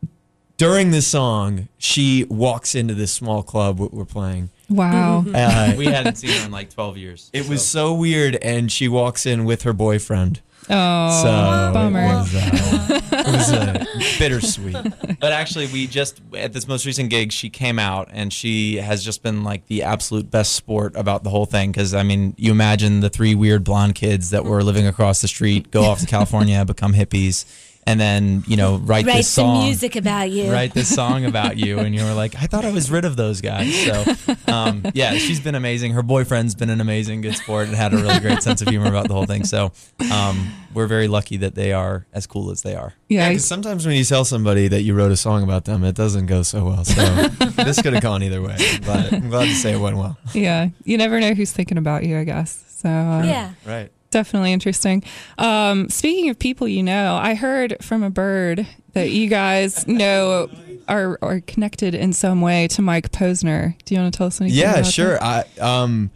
during 0.57 0.91
this 0.91 1.07
song, 1.07 1.69
she 1.79 2.25
walks 2.25 2.75
into 2.75 2.95
this 2.95 3.13
small 3.13 3.43
club 3.43 3.81
we're 3.81 4.05
playing. 4.05 4.51
Wow. 4.69 5.25
Uh, 5.35 5.75
we 5.77 5.87
hadn't 5.87 6.17
seen 6.17 6.31
her 6.31 6.47
in 6.47 6.51
like 6.51 6.71
12 6.71 6.97
years 6.97 7.31
it 7.33 7.49
was 7.49 7.67
so 7.67 7.93
weird, 7.93 8.37
and 8.37 8.71
she 8.73 8.89
walks 8.89 9.27
in 9.27 9.45
with 9.45 9.63
her 9.63 9.73
boyfriend. 9.73 10.41
Oh, 10.71 11.23
So 11.23 11.73
bummer. 11.75 12.01
it 12.01 12.07
was, 12.07 12.35
uh, 12.35 13.01
it 13.13 13.27
was 13.27 13.53
uh, 13.53 13.85
bittersweet. 14.19 14.77
But 15.19 15.33
actually, 15.33 15.67
we 15.67 15.89
just 15.89 16.21
at 16.37 16.53
this 16.53 16.69
most 16.69 16.87
recent 16.87 17.11
gig, 17.11 17.33
she 17.33 17.51
came 17.51 17.81
out 17.81 18.09
and 18.13 18.33
she 18.33 18.77
has 18.77 19.05
just 19.05 19.25
been 19.25 19.43
like 19.43 19.67
the 19.67 19.83
absolute 19.83 20.31
best 20.31 20.53
sport 20.53 20.95
about 20.95 21.25
the 21.25 21.31
whole 21.31 21.47
thing. 21.47 21.73
Because 21.73 21.95
I 21.95 22.05
mean, 22.05 22.35
you 22.39 22.53
imagine 22.53 23.01
the 23.01 23.11
three 23.11 23.35
weird 23.35 23.65
blonde 23.65 23.97
kids 23.97 24.31
that 24.31 24.45
were 24.45 24.63
living 24.63 24.87
across 24.87 25.21
the 25.21 25.29
street 25.29 25.73
go 25.73 25.83
off 25.83 25.99
to 25.99 26.07
California, 26.17 26.65
become 26.65 26.95
hippies, 26.95 27.45
and 27.87 28.01
then 28.01 28.45
you 28.47 28.57
know 28.57 28.77
write, 28.77 29.07
Write 29.07 29.17
this 29.17 29.29
song. 29.29 29.65
music 29.65 29.97
about 29.97 30.31
you. 30.31 30.51
Write 30.53 30.73
this 30.75 30.93
song 30.95 31.25
about 31.25 31.57
you, 31.57 31.79
and 31.81 31.95
you 31.95 32.05
were 32.05 32.15
like, 32.15 32.35
I 32.37 32.47
thought 32.47 32.65
I 32.65 32.71
was 32.71 32.91
rid 32.91 33.05
of 33.05 33.17
those 33.17 33.41
guys. 33.41 33.75
So, 33.85 34.05
um, 34.53 34.83
yeah, 34.95 35.15
she's 35.15 35.41
been 35.41 35.55
amazing. 35.55 35.93
Her 35.93 36.03
boyfriend's 36.03 36.55
been 36.55 36.71
an 36.71 36.81
amazing 36.81 37.21
good 37.23 37.37
sport 37.37 37.67
and 37.69 37.77
had 37.77 37.93
a 37.93 37.97
really 37.97 38.21
great 38.21 38.43
sense 38.43 38.63
of 38.63 38.69
humor 38.69 38.87
about 38.87 39.09
the 39.09 39.15
whole 39.15 39.27
thing. 39.27 39.45
So, 39.45 39.73
um, 40.13 40.53
we're 40.75 40.87
very 40.87 41.09
lucky 41.09 41.37
that 41.39 41.55
they 41.55 41.73
are 41.73 42.07
as 42.13 42.27
cool 42.27 42.51
as 42.51 42.63
they 42.63 42.75
are. 42.75 42.95
Yeah. 43.09 43.27
Yeah, 43.29 43.33
'cause 43.35 43.45
sometimes 43.45 43.85
when 43.87 43.95
you 43.97 44.05
tell 44.05 44.25
somebody 44.25 44.69
that 44.69 44.83
you 44.83 44.95
wrote 44.95 45.13
a 45.13 45.17
song 45.17 45.43
about 45.43 45.65
them, 45.67 45.85
it 45.85 45.95
doesn't 45.95 46.27
go 46.27 46.43
so 46.43 46.65
well. 46.65 46.85
So 46.85 46.95
this 47.65 47.83
could 47.83 47.93
have 47.93 48.03
gone 48.03 48.23
either 48.23 48.41
way. 48.41 48.57
I'm 48.87 49.15
I'm 49.15 49.29
glad 49.31 49.47
to 49.47 49.55
say 49.55 49.73
it 49.75 49.81
went 49.81 49.97
well. 49.97 50.17
Yeah. 50.33 50.69
You 50.85 50.97
never 50.99 51.21
know 51.21 51.35
who's 51.35 51.53
thinking 51.53 51.77
about 51.79 52.05
you, 52.05 52.19
I 52.19 52.25
guess. 52.25 52.63
So 52.79 52.89
uh, 52.89 53.23
Yeah. 53.25 53.51
Right. 53.67 53.91
Definitely 54.13 54.53
interesting. 54.53 55.03
Um, 55.39 55.89
speaking 55.89 56.31
of 56.31 56.39
people 56.39 56.69
you 56.69 56.83
know, 56.83 57.17
I 57.17 57.35
heard 57.35 57.77
from 57.83 58.05
a 58.05 58.11
bird 58.11 58.67
that 58.93 59.11
you 59.11 59.29
guys 59.29 59.87
know 59.89 60.49
are 60.89 61.19
are 61.23 61.41
connected 61.41 61.95
in 61.95 62.13
some 62.13 62.41
way 62.41 62.69
to 62.69 62.83
Mike 62.83 63.11
Posner. 63.11 63.75
Do 63.85 63.95
you 63.95 64.01
want 64.01 64.15
to 64.15 64.19
tell 64.19 64.27
us 64.29 64.41
anything? 64.41 64.59
Yeah, 64.59 64.79
about 64.79 64.87
sure. 64.87 65.19
that? 65.19 65.49
I 65.59 65.61
um 65.61 66.11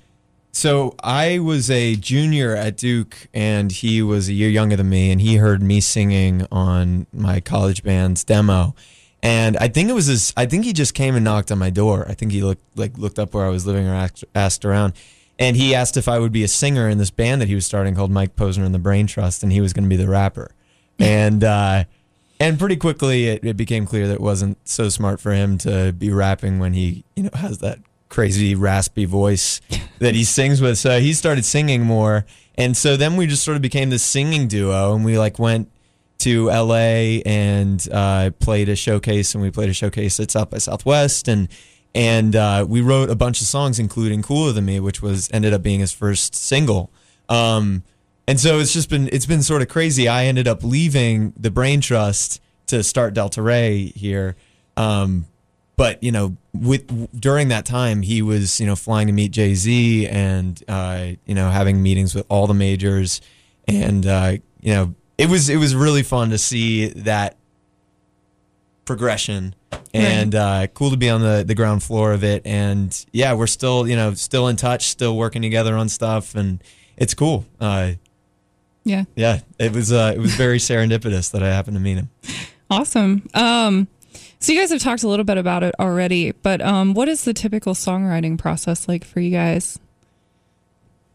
so 0.53 0.95
I 1.03 1.39
was 1.39 1.71
a 1.71 1.97
junior 1.97 2.57
at 2.57 2.77
Duke 2.79 3.29
and 3.35 3.71
he 3.71 4.01
was 4.01 4.29
a 4.29 4.33
year 4.33 4.49
younger 4.49 4.77
than 4.77 4.89
me 4.89 5.11
and 5.11 5.21
he 5.21 5.37
heard 5.37 5.63
me 5.63 5.81
singing 5.81 6.47
on 6.51 7.07
my 7.13 7.41
college 7.41 7.83
band's 7.83 8.25
demo. 8.25 8.75
And 9.23 9.57
I 9.59 9.69
think 9.69 9.91
it 9.91 9.93
was 9.93 10.07
his 10.07 10.33
I 10.37 10.47
think 10.47 10.65
he 10.65 10.73
just 10.73 10.95
came 10.95 11.15
and 11.15 11.25
knocked 11.25 11.51
on 11.51 11.59
my 11.59 11.71
door. 11.71 12.07
I 12.09 12.15
think 12.15 12.33
he 12.33 12.43
looked 12.43 12.63
like 12.77 12.97
looked 12.97 13.19
up 13.19 13.35
where 13.35 13.45
I 13.45 13.49
was 13.51 13.67
living 13.67 13.87
or 13.87 13.95
asked, 13.95 14.25
asked 14.35 14.65
around. 14.65 14.95
And 15.39 15.57
he 15.57 15.75
asked 15.75 15.97
if 15.97 16.09
I 16.09 16.19
would 16.19 16.33
be 16.33 16.45
a 16.45 16.49
singer 16.49 16.89
in 16.89 16.99
this 16.99 17.11
band 17.11 17.41
that 17.41 17.49
he 17.49 17.55
was 17.55 17.67
starting 17.67 17.95
called 17.95 18.11
Mike 18.11 18.37
Posner 18.37 18.65
and 18.65 18.75
the 18.75 18.79
Brain 18.79 19.07
Trust 19.07 19.43
and 19.43 19.53
he 19.53 19.61
was 19.61 19.73
going 19.73 19.85
to 19.85 19.89
be 19.89 19.97
the 19.97 20.09
rapper. 20.09 20.51
And 20.99 21.45
uh 21.45 21.85
and 22.41 22.59
pretty 22.59 22.77
quickly 22.77 23.27
it, 23.27 23.45
it 23.45 23.55
became 23.55 23.85
clear 23.85 24.07
that 24.07 24.15
it 24.15 24.21
wasn't 24.21 24.57
so 24.67 24.89
smart 24.89 25.21
for 25.21 25.33
him 25.33 25.59
to 25.59 25.93
be 25.93 26.11
rapping 26.11 26.59
when 26.59 26.73
he 26.73 27.05
you 27.15 27.25
know 27.25 27.31
has 27.35 27.59
that 27.59 27.81
crazy 28.09 28.55
raspy 28.55 29.05
voice 29.05 29.61
that 29.99 30.15
he 30.15 30.25
sings 30.25 30.63
with 30.63 30.79
so 30.79 31.01
he 31.01 31.13
started 31.13 31.45
singing 31.45 31.83
more 31.83 32.25
and 32.57 32.79
so 32.79 32.97
then 32.97 33.17
we 33.17 33.27
just 33.27 33.45
sort 33.45 33.57
of 33.57 33.63
became 33.63 33.91
this 33.91 34.03
singing 34.03 34.49
duo 34.49 34.95
and 34.95 35.05
we 35.05 35.19
like 35.19 35.39
went 35.39 35.71
to 36.19 36.47
LA 36.47 37.21
and 37.27 37.87
uh, 37.93 38.31
played 38.39 38.69
a 38.69 38.77
showcase 38.77 39.35
and 39.35 39.43
we 39.43 39.51
played 39.51 39.69
a 39.69 39.75
showcase 39.75 40.19
at 40.19 40.31
South 40.31 40.51
by 40.51 40.59
Southwest 40.59 41.29
and 41.29 41.49
and 41.97 42.37
uh, 42.37 42.65
we 42.69 42.81
wrote 42.81 43.11
a 43.11 43.17
bunch 43.17 43.41
of 43.41 43.47
songs 43.47 43.79
including 43.79 44.23
Cooler 44.23 44.53
Than 44.53 44.67
Me 44.67 44.79
which 44.79 45.03
was 45.03 45.29
ended 45.33 45.53
up 45.53 45.63
being 45.63 45.81
his 45.81 45.93
first 45.93 46.35
single 46.35 46.91
um, 47.29 47.83
and 48.29 48.41
so 48.41 48.59
it's 48.59 48.73
just 48.73 48.91
been 48.91 49.09
it's 49.13 49.27
been 49.27 49.43
sort 49.43 49.63
of 49.63 49.69
crazy. 49.69 50.09
I 50.09 50.25
ended 50.25 50.49
up 50.49 50.65
leaving 50.65 51.33
the 51.37 51.51
Brain 51.51 51.81
Trust 51.81 52.41
to 52.67 52.83
start 52.83 53.15
Delta 53.15 53.41
Rae 53.41 53.93
here. 53.95 54.37
Um, 54.77 55.27
but 55.77 56.03
you 56.03 56.11
know, 56.11 56.37
with 56.53 57.11
during 57.19 57.49
that 57.49 57.65
time, 57.65 58.03
he 58.03 58.23
was 58.23 58.59
you 58.61 58.67
know 58.67 58.75
flying 58.75 59.07
to 59.07 59.13
meet 59.13 59.31
Jay 59.31 59.55
Z 59.55 60.09
and 60.09 60.61
uh, 60.67 61.09
you 61.25 61.35
know 61.35 61.51
having 61.51 61.83
meetings 61.83 62.15
with 62.15 62.27
all 62.29 62.47
the 62.47 62.55
majors, 62.55 63.21
and 63.69 64.05
uh, 64.07 64.37
you 64.61 64.73
know 64.73 64.95
it 65.19 65.29
was 65.29 65.49
it 65.49 65.57
was 65.57 65.77
really 65.77 66.03
fun 66.03 66.31
to 66.31 66.39
see 66.39 66.89
that 66.89 67.37
progression 68.87 69.55
and 69.93 70.35
uh, 70.35 70.67
cool 70.69 70.91
to 70.91 70.97
be 70.97 71.11
on 71.11 71.21
the, 71.21 71.45
the 71.47 71.55
ground 71.55 71.83
floor 71.83 72.13
of 72.13 72.25
it. 72.25 72.47
And 72.47 73.05
yeah, 73.13 73.35
we're 73.35 73.47
still 73.47 73.87
you 73.87 73.97
know 73.97 74.15
still 74.15 74.49
in 74.49 74.57
touch, 74.57 74.89
still 74.89 75.17
working 75.17 75.43
together 75.43 75.77
on 75.77 75.89
stuff, 75.89 76.35
and 76.35 76.63
it's 76.97 77.15
cool. 77.15 77.45
Uh, 77.61 77.93
yeah. 78.85 79.05
yeah, 79.17 79.41
it 79.59 79.73
was 79.73 79.93
uh, 79.93 80.13
it 80.15 80.21
was 80.21 80.35
very 80.35 80.59
serendipitous 80.59 81.33
that 81.33 81.43
I 81.43 81.49
happened 81.49 81.77
to 81.77 81.83
meet 81.83 81.97
him. 81.97 82.11
Awesome. 82.71 83.29
Um, 83.35 83.89
so 84.39 84.53
you 84.53 84.61
guys 84.61 84.71
have 84.71 84.81
talked 84.81 85.03
a 85.03 85.09
little 85.09 85.25
bit 85.25 85.39
about 85.39 85.63
it 85.63 85.75
already, 85.81 86.33
but 86.33 86.61
um, 86.61 86.95
what 86.95 87.09
is 87.09 87.25
the 87.25 87.35
typical 87.35 87.75
songwriting 87.75 88.39
process 88.39 88.89
like 88.89 89.05
for 89.05 89.21
you 89.21 89.31
guys? 89.31 89.79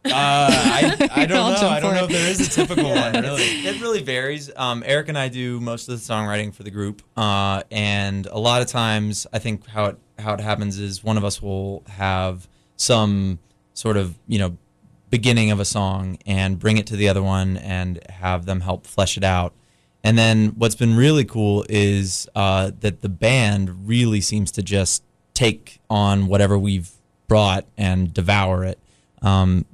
Uh, 0.03 0.09
I, 0.13 1.09
I 1.11 1.25
don't 1.27 1.61
know. 1.61 1.67
I 1.69 1.79
don't 1.79 1.93
know 1.93 2.05
it. 2.05 2.11
if 2.11 2.17
there 2.17 2.31
is 2.31 2.47
a 2.47 2.49
typical 2.49 2.89
one. 2.89 3.13
Really, 3.13 3.43
It 3.43 3.81
really 3.81 4.01
varies. 4.01 4.49
Um, 4.55 4.83
Eric 4.85 5.09
and 5.09 5.17
I 5.17 5.27
do 5.27 5.59
most 5.59 5.87
of 5.87 5.99
the 5.99 6.13
songwriting 6.13 6.53
for 6.53 6.63
the 6.63 6.71
group, 6.71 7.01
uh, 7.15 7.63
and 7.69 8.25
a 8.27 8.39
lot 8.39 8.61
of 8.61 8.67
times, 8.67 9.27
I 9.31 9.39
think 9.39 9.67
how 9.67 9.85
it 9.85 9.97
how 10.17 10.33
it 10.33 10.39
happens 10.39 10.79
is 10.79 11.03
one 11.03 11.17
of 11.17 11.25
us 11.25 11.41
will 11.41 11.83
have 11.87 12.47
some 12.77 13.39
sort 13.73 13.97
of 13.97 14.17
you 14.27 14.39
know 14.39 14.57
beginning 15.09 15.51
of 15.51 15.59
a 15.59 15.65
song 15.65 16.17
and 16.25 16.57
bring 16.57 16.77
it 16.77 16.87
to 16.87 16.95
the 16.95 17.09
other 17.09 17.21
one 17.21 17.57
and 17.57 17.99
have 18.09 18.45
them 18.45 18.61
help 18.61 18.87
flesh 18.87 19.17
it 19.17 19.23
out. 19.23 19.53
And 20.03 20.17
then 20.17 20.53
what's 20.57 20.73
been 20.73 20.95
really 20.95 21.25
cool 21.25 21.65
is 21.69 22.27
uh, 22.33 22.71
that 22.79 23.01
the 23.01 23.09
band 23.09 23.87
really 23.87 24.21
seems 24.21 24.51
to 24.53 24.63
just 24.63 25.03
take 25.33 25.79
on 25.89 26.27
whatever 26.27 26.57
we've 26.57 26.89
brought 27.27 27.65
and 27.77 28.13
devour 28.13 28.63
it. 28.63 28.79
Um, 29.21 29.65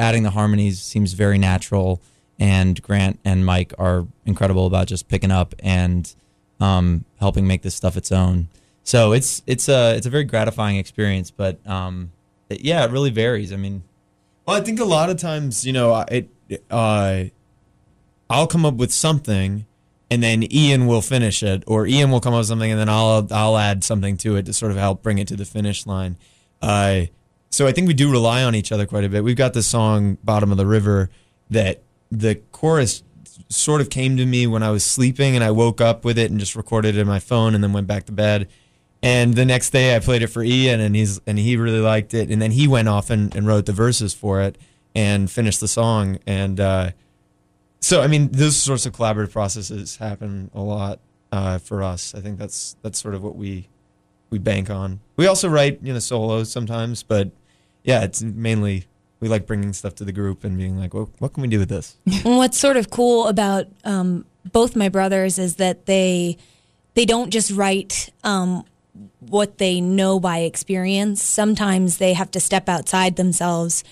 adding 0.00 0.22
the 0.24 0.30
harmonies 0.30 0.80
seems 0.82 1.12
very 1.12 1.38
natural, 1.38 2.00
and 2.38 2.80
Grant 2.82 3.20
and 3.24 3.44
Mike 3.46 3.72
are 3.78 4.06
incredible 4.24 4.66
about 4.66 4.86
just 4.88 5.06
picking 5.08 5.30
up 5.30 5.54
and 5.60 6.12
um, 6.58 7.04
helping 7.20 7.46
make 7.46 7.62
this 7.62 7.74
stuff 7.74 7.96
its 7.96 8.10
own. 8.10 8.48
So 8.82 9.12
it's 9.12 9.42
it's 9.46 9.68
a 9.68 9.94
it's 9.96 10.06
a 10.06 10.10
very 10.10 10.24
gratifying 10.24 10.76
experience, 10.76 11.30
but 11.30 11.64
um, 11.66 12.10
it- 12.48 12.62
yeah, 12.62 12.84
it 12.84 12.90
really 12.90 13.10
varies. 13.10 13.52
I 13.52 13.56
mean, 13.56 13.82
well, 14.46 14.56
I 14.56 14.60
think 14.62 14.80
a 14.80 14.84
lot 14.84 15.10
of 15.10 15.18
times, 15.18 15.64
you 15.66 15.72
know, 15.72 16.04
it. 16.10 16.28
Uh, 16.70 17.24
I'll 18.28 18.46
come 18.46 18.64
up 18.64 18.74
with 18.74 18.92
something, 18.92 19.66
and 20.10 20.22
then 20.22 20.50
Ian 20.52 20.86
will 20.86 21.02
finish 21.02 21.42
it, 21.42 21.62
or 21.66 21.86
Ian 21.86 22.10
will 22.10 22.20
come 22.20 22.32
up 22.32 22.38
with 22.38 22.46
something, 22.48 22.70
and 22.70 22.80
then 22.80 22.88
I'll 22.88 23.26
I'll 23.30 23.56
add 23.58 23.84
something 23.84 24.16
to 24.18 24.36
it 24.36 24.46
to 24.46 24.52
sort 24.52 24.72
of 24.72 24.78
help 24.78 25.02
bring 25.02 25.18
it 25.18 25.28
to 25.28 25.36
the 25.36 25.44
finish 25.44 25.86
line. 25.86 26.16
Uh, 26.62 27.02
so 27.50 27.66
I 27.66 27.72
think 27.72 27.88
we 27.88 27.94
do 27.94 28.10
rely 28.10 28.42
on 28.44 28.54
each 28.54 28.72
other 28.72 28.86
quite 28.86 29.04
a 29.04 29.08
bit. 29.08 29.24
We've 29.24 29.36
got 29.36 29.52
the 29.54 29.62
song 29.62 30.18
"Bottom 30.24 30.50
of 30.50 30.56
the 30.56 30.66
River" 30.66 31.10
that 31.50 31.82
the 32.10 32.36
chorus 32.52 33.02
sort 33.48 33.80
of 33.80 33.90
came 33.90 34.16
to 34.16 34.26
me 34.26 34.46
when 34.46 34.62
I 34.62 34.70
was 34.70 34.84
sleeping, 34.84 35.34
and 35.34 35.44
I 35.44 35.50
woke 35.50 35.80
up 35.80 36.04
with 36.04 36.18
it 36.18 36.30
and 36.30 36.38
just 36.38 36.54
recorded 36.54 36.96
it 36.96 37.00
in 37.00 37.06
my 37.06 37.18
phone, 37.18 37.54
and 37.54 37.62
then 37.62 37.72
went 37.72 37.86
back 37.86 38.06
to 38.06 38.12
bed. 38.12 38.48
And 39.02 39.34
the 39.34 39.46
next 39.46 39.70
day, 39.70 39.96
I 39.96 39.98
played 39.98 40.22
it 40.22 40.28
for 40.28 40.42
Ian, 40.42 40.80
and 40.80 40.94
he's 40.94 41.20
and 41.26 41.38
he 41.38 41.56
really 41.56 41.80
liked 41.80 42.14
it. 42.14 42.30
And 42.30 42.40
then 42.40 42.52
he 42.52 42.68
went 42.68 42.88
off 42.88 43.10
and, 43.10 43.34
and 43.34 43.46
wrote 43.46 43.66
the 43.66 43.72
verses 43.72 44.14
for 44.14 44.40
it 44.42 44.58
and 44.94 45.30
finished 45.30 45.60
the 45.60 45.68
song. 45.68 46.18
And 46.26 46.60
uh, 46.60 46.90
so, 47.80 48.02
I 48.02 48.06
mean, 48.06 48.28
those 48.32 48.56
sorts 48.56 48.86
of 48.86 48.92
collaborative 48.92 49.32
processes 49.32 49.96
happen 49.96 50.50
a 50.54 50.60
lot 50.60 51.00
uh, 51.32 51.58
for 51.58 51.82
us. 51.82 52.14
I 52.14 52.20
think 52.20 52.38
that's 52.38 52.76
that's 52.82 52.98
sort 52.98 53.14
of 53.14 53.22
what 53.22 53.36
we 53.36 53.68
we 54.28 54.38
bank 54.38 54.70
on. 54.70 55.00
We 55.16 55.26
also 55.26 55.48
write, 55.48 55.80
you 55.82 55.92
know, 55.92 55.98
solos 55.98 56.52
sometimes, 56.52 57.02
but 57.02 57.30
yeah, 57.84 58.02
it's 58.02 58.22
mainly 58.22 58.86
we 59.20 59.28
like 59.28 59.46
bringing 59.46 59.72
stuff 59.72 59.94
to 59.96 60.04
the 60.04 60.12
group 60.12 60.44
and 60.44 60.56
being 60.56 60.78
like, 60.78 60.94
well, 60.94 61.10
what 61.18 61.34
can 61.34 61.42
we 61.42 61.48
do 61.48 61.58
with 61.58 61.68
this? 61.68 61.96
What's 62.22 62.58
sort 62.58 62.76
of 62.76 62.90
cool 62.90 63.28
about 63.28 63.66
um, 63.84 64.24
both 64.50 64.74
my 64.74 64.88
brothers 64.88 65.38
is 65.38 65.56
that 65.56 65.86
they 65.86 66.38
they 66.94 67.04
don't 67.04 67.30
just 67.30 67.50
write 67.52 68.10
um, 68.24 68.64
what 69.20 69.58
they 69.58 69.80
know 69.80 70.18
by 70.18 70.38
experience. 70.38 71.22
Sometimes 71.22 71.98
they 71.98 72.14
have 72.14 72.30
to 72.32 72.40
step 72.40 72.68
outside 72.68 73.16
themselves 73.16 73.84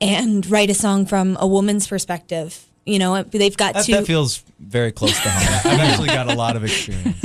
and 0.00 0.48
write 0.50 0.70
a 0.70 0.74
song 0.74 1.06
from 1.06 1.36
a 1.40 1.46
woman's 1.46 1.86
perspective. 1.86 2.66
You 2.84 2.98
know, 2.98 3.22
they've 3.22 3.56
got 3.56 3.74
that, 3.74 3.86
two 3.86 3.92
that 3.92 4.06
feels 4.06 4.44
very 4.66 4.92
close 4.92 5.20
to 5.22 5.30
home. 5.30 5.72
I've 5.72 5.80
actually 5.80 6.08
got 6.08 6.30
a 6.30 6.34
lot 6.34 6.56
of 6.56 6.64
experience. 6.64 7.22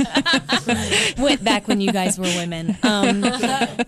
went 1.18 1.42
back 1.42 1.68
when 1.68 1.80
you 1.80 1.92
guys 1.92 2.18
were 2.18 2.24
women. 2.36 2.76
Um, 2.82 3.22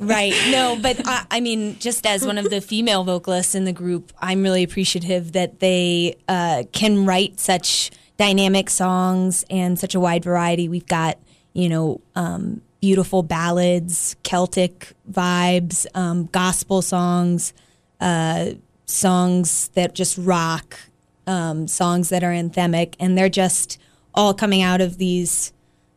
right. 0.00 0.34
No, 0.50 0.78
but 0.80 1.00
I, 1.06 1.26
I 1.30 1.40
mean, 1.40 1.78
just 1.78 2.06
as 2.06 2.26
one 2.26 2.38
of 2.38 2.50
the 2.50 2.60
female 2.60 3.04
vocalists 3.04 3.54
in 3.54 3.64
the 3.64 3.72
group, 3.72 4.12
I'm 4.18 4.42
really 4.42 4.62
appreciative 4.62 5.32
that 5.32 5.60
they 5.60 6.16
uh, 6.28 6.64
can 6.72 7.06
write 7.06 7.38
such 7.40 7.90
dynamic 8.16 8.70
songs 8.70 9.44
and 9.50 9.78
such 9.78 9.94
a 9.94 10.00
wide 10.00 10.24
variety. 10.24 10.68
We've 10.68 10.86
got, 10.86 11.18
you 11.52 11.68
know, 11.68 12.00
um, 12.14 12.62
beautiful 12.80 13.22
ballads, 13.22 14.16
Celtic 14.22 14.92
vibes, 15.10 15.86
um, 15.94 16.26
gospel 16.26 16.82
songs, 16.82 17.52
uh, 18.00 18.50
songs 18.86 19.68
that 19.74 19.94
just 19.94 20.18
rock, 20.18 20.78
um, 21.26 21.68
songs 21.68 22.08
that 22.10 22.22
are 22.22 22.32
anthemic, 22.32 22.94
and 23.00 23.16
they're 23.16 23.28
just 23.28 23.78
all 24.14 24.34
coming 24.34 24.62
out 24.62 24.80
of 24.80 24.98
these 24.98 25.52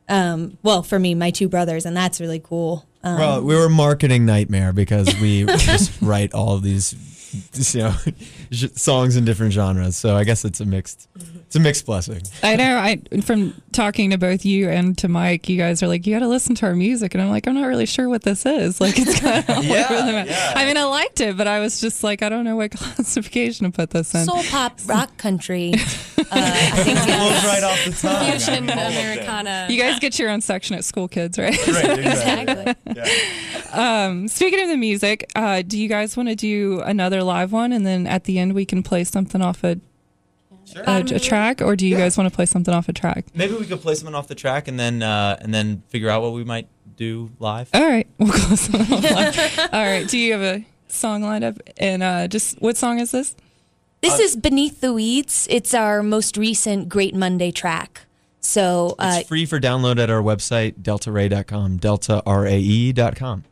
um, 0.07 0.57
well, 0.63 0.83
for 0.83 0.99
me, 0.99 1.15
my 1.15 1.31
two 1.31 1.49
brothers, 1.49 1.85
and 1.85 1.95
that's 1.95 2.21
really 2.21 2.39
cool. 2.39 2.85
Um, 3.03 3.17
Well, 3.17 3.41
we 3.43 3.55
were 3.55 3.69
marketing 3.69 4.25
nightmare 4.25 4.73
because 4.73 5.19
we 5.19 5.45
just 5.57 5.99
write 6.01 6.33
all 6.33 6.53
of 6.53 6.61
these, 6.63 6.93
you 7.73 7.81
know, 7.81 7.95
songs 8.51 9.15
in 9.15 9.25
different 9.25 9.53
genres. 9.53 9.97
So 9.97 10.15
I 10.15 10.23
guess 10.23 10.45
it's 10.45 10.59
a 10.59 10.65
mixed, 10.65 11.07
it's 11.55 11.61
a 11.61 11.63
mixed 11.63 11.85
blessing. 11.85 12.21
I 12.43 12.57
know. 12.57 12.77
I 12.77 12.97
from 13.21 13.53
talking 13.71 14.09
to 14.09 14.17
both 14.17 14.43
you 14.43 14.69
and 14.69 14.97
to 14.97 15.07
Mike, 15.07 15.47
you 15.47 15.57
guys 15.57 15.81
are 15.81 15.87
like, 15.87 16.05
you 16.05 16.13
got 16.13 16.19
to 16.19 16.27
listen 16.27 16.53
to 16.55 16.65
our 16.65 16.75
music, 16.75 17.13
and 17.13 17.23
I'm 17.23 17.29
like, 17.29 17.47
I'm 17.47 17.55
not 17.55 17.65
really 17.67 17.85
sure 17.85 18.09
what 18.09 18.23
this 18.23 18.45
is. 18.45 18.79
Like, 18.85 18.99
it's 18.99 19.19
kind 19.19 19.49
of 19.49 19.63
Yeah, 19.65 20.53
I 20.55 20.65
mean, 20.65 20.77
I 20.77 20.83
liked 20.83 21.19
it, 21.21 21.37
but 21.37 21.47
I 21.47 21.59
was 21.59 21.79
just 21.81 22.03
like, 22.03 22.21
I 22.21 22.29
don't 22.29 22.43
know 22.43 22.55
what 22.57 22.71
classification 22.75 23.65
to 23.65 23.71
put 23.71 23.89
this 23.89 24.13
in. 24.13 24.25
soul 24.25 24.43
pop 24.43 24.79
rock 24.85 25.15
country. 25.17 25.73
Uh, 25.73 26.25
I 26.31 26.83
think 26.83 26.99
Flows 26.99 27.45
right 27.45 27.63
off 27.63 27.85
the 27.85 27.91
tongue. 27.91 28.31
Fusion 28.31 28.69
Americana. 28.69 29.67
you 29.69 29.81
guys 29.81 29.99
get 29.99 30.19
your 30.19 30.29
own 30.29 30.41
section 30.41 30.75
at 30.75 30.83
school, 30.83 31.07
kids, 31.07 31.39
right? 31.39 31.55
Right, 31.67 31.99
exactly. 31.99 32.75
exactly. 32.85 34.27
Speaking 34.27 34.61
of 34.61 34.69
the 34.69 34.77
music, 34.77 35.31
uh, 35.35 35.61
do 35.61 35.79
you 35.79 35.87
guys 35.87 36.17
want 36.17 36.29
to 36.29 36.35
do 36.35 36.81
another 36.81 37.23
live 37.23 37.51
one, 37.51 37.71
and 37.71 37.85
then 37.85 38.05
at 38.07 38.25
the 38.25 38.37
end 38.39 38.53
we 38.53 38.65
can 38.65 38.83
play 38.83 39.03
something 39.03 39.41
off 39.41 39.63
a, 39.63 39.79
a, 40.75 40.97
a 41.15 41.19
track, 41.19 41.61
or 41.61 41.75
do 41.75 41.85
you 41.87 41.95
guys 41.97 42.17
want 42.17 42.29
to 42.29 42.35
play 42.35 42.45
something 42.45 42.73
off 42.73 42.89
a 42.89 42.93
track? 42.93 43.25
Maybe 43.33 43.53
we 43.53 43.65
could 43.65 43.81
play 43.81 43.95
something 43.95 44.15
off 44.15 44.27
the 44.27 44.35
track 44.35 44.67
and 44.67 44.79
then 44.79 45.03
uh, 45.03 45.37
and 45.41 45.53
then 45.53 45.83
figure 45.89 46.09
out 46.09 46.21
what 46.21 46.33
we 46.33 46.43
might 46.43 46.67
do 46.95 47.31
live. 47.39 47.69
All 47.73 47.85
right, 47.85 48.07
we'll 48.17 48.31
go 48.31 48.55
something 48.55 48.81
off 48.97 49.03
live. 49.11 49.59
All 49.73 49.83
right, 49.83 50.07
do 50.07 50.17
you 50.17 50.31
have 50.33 50.41
a 50.41 50.65
song 50.87 51.21
lined 51.23 51.43
up? 51.43 51.57
And 51.77 52.03
uh, 52.03 52.27
just 52.27 52.61
what 52.61 52.77
song 52.77 52.99
is 52.99 53.11
this? 53.11 53.35
This 54.01 54.19
is 54.19 54.35
Beneath 54.35 54.81
the 54.81 54.93
Weeds. 54.93 55.47
It's 55.49 55.73
our 55.73 56.03
most 56.03 56.37
recent 56.37 56.89
Great 56.89 57.15
Monday 57.15 57.51
track. 57.51 58.01
So 58.39 58.95
uh, 58.99 59.17
It's 59.19 59.27
free 59.27 59.47
for 59.47 59.59
download 59.59 59.97
at 59.97 60.11
our 60.11 60.21
website, 60.21 60.75
deltaray.com, 60.83 61.79
deltarae.com. 61.79 63.43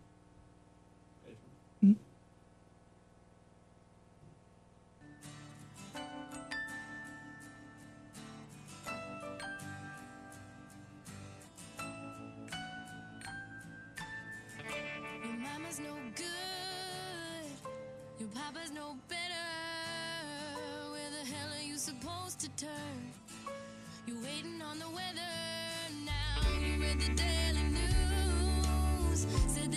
The 26.94 27.10
daily 27.16 27.64
news. 27.74 29.26
Said 29.48 29.72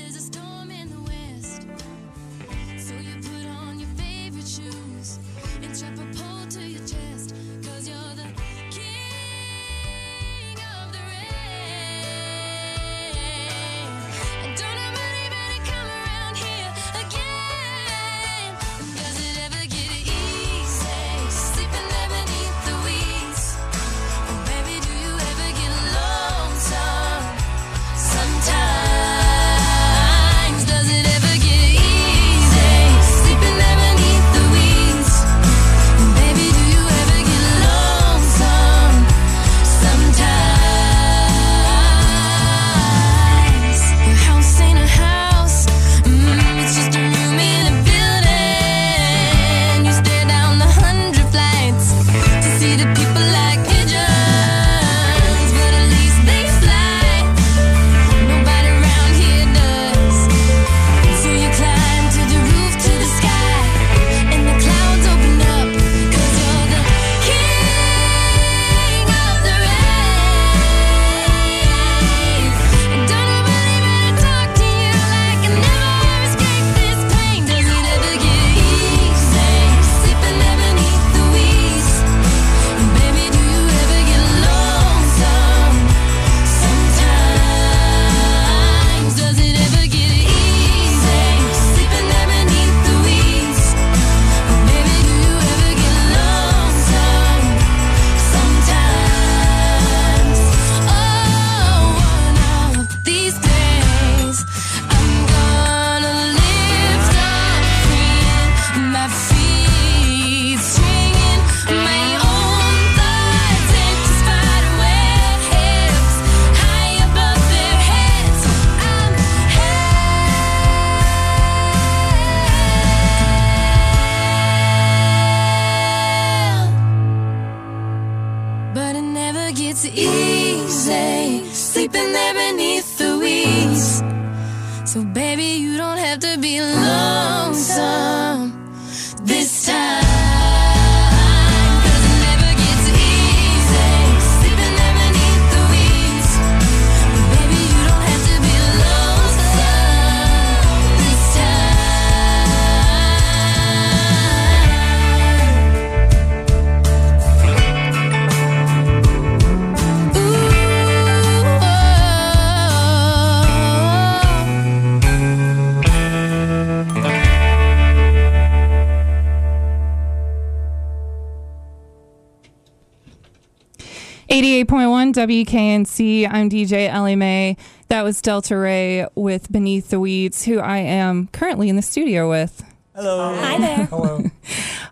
88.1 174.47 175.13
WKNC. 175.45 176.29
I'm 176.31 176.49
DJ 176.49 176.89
Ellie 176.89 177.17
Mae. 177.17 177.57
That 177.89 178.03
was 178.03 178.23
Delta 178.23 178.57
Rae 178.57 179.05
with 179.17 179.51
Beneath 179.51 179.91
the 179.91 179.99
Weeds, 179.99 180.45
who 180.45 180.61
I 180.61 180.79
am 180.79 181.27
currently 181.33 181.69
in 181.69 181.75
the 181.75 181.83
studio 181.83 182.31
with. 182.31 182.63
Hello. 182.95 183.35
Hi 183.35 183.59
there. 183.59 183.87
Hello. 183.91 184.23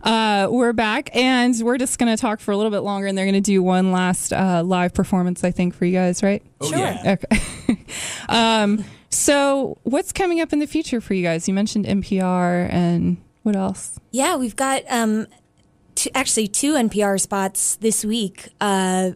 Uh, 0.02 0.48
we're 0.50 0.74
back, 0.74 1.08
and 1.16 1.54
we're 1.62 1.78
just 1.78 1.98
going 1.98 2.14
to 2.14 2.20
talk 2.20 2.38
for 2.38 2.52
a 2.52 2.56
little 2.58 2.70
bit 2.70 2.80
longer, 2.80 3.06
and 3.06 3.16
they're 3.16 3.24
going 3.24 3.32
to 3.32 3.40
do 3.40 3.62
one 3.62 3.90
last 3.90 4.34
uh, 4.34 4.62
live 4.62 4.92
performance, 4.92 5.42
I 5.42 5.50
think, 5.50 5.74
for 5.74 5.86
you 5.86 5.92
guys, 5.92 6.22
right? 6.22 6.42
Oh, 6.60 6.68
sure. 6.68 6.78
Yeah. 6.78 7.16
Okay. 7.22 7.78
um, 8.28 8.84
so, 9.08 9.78
what's 9.84 10.12
coming 10.12 10.42
up 10.42 10.52
in 10.52 10.58
the 10.58 10.66
future 10.66 11.00
for 11.00 11.14
you 11.14 11.22
guys? 11.22 11.48
You 11.48 11.54
mentioned 11.54 11.86
NPR, 11.86 12.70
and 12.70 13.16
what 13.44 13.56
else? 13.56 13.98
Yeah, 14.10 14.36
we've 14.36 14.56
got. 14.56 14.82
Um, 14.90 15.28
actually 16.14 16.48
two 16.48 16.74
NPR 16.74 17.20
spots 17.20 17.76
this 17.76 18.04
week. 18.04 18.48
Uh, 18.60 19.12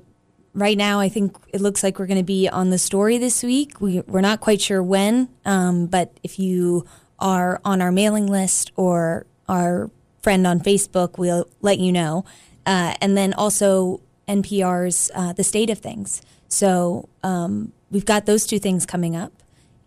right 0.59 0.77
now, 0.77 1.01
I 1.01 1.09
think 1.09 1.37
it 1.53 1.61
looks 1.61 1.83
like 1.83 1.99
we're 1.99 2.07
going 2.07 2.19
to 2.19 2.25
be 2.25 2.49
on 2.49 2.71
the 2.71 2.79
story 2.79 3.19
this 3.19 3.43
week. 3.43 3.81
We, 3.81 4.01
we're 4.01 4.21
not 4.21 4.41
quite 4.41 4.61
sure 4.61 4.83
when, 4.83 5.29
um, 5.45 5.87
but 5.87 6.19
if 6.23 6.39
you 6.39 6.87
are 7.19 7.61
on 7.65 7.81
our 7.81 7.93
mailing 7.93 8.27
list 8.27 8.73
or 8.77 9.27
our 9.49 9.91
friend 10.21 10.47
on 10.47 10.61
Facebook, 10.61 11.19
we'll 11.19 11.49
let 11.61 11.79
you 11.79 11.93
know. 11.93 12.25
Uh, 12.67 12.95
and 13.01 13.17
then 13.17 13.33
also 13.33 14.01
NPR's 14.27 15.11
uh, 15.15 15.33
The 15.33 15.45
State 15.45 15.71
of 15.71 15.79
Things. 15.79 16.23
So 16.49 17.09
um, 17.23 17.73
we've 17.91 18.07
got 18.07 18.27
those 18.27 18.47
two 18.47 18.59
things 18.59 18.87
coming 18.87 19.17
up. 19.17 19.33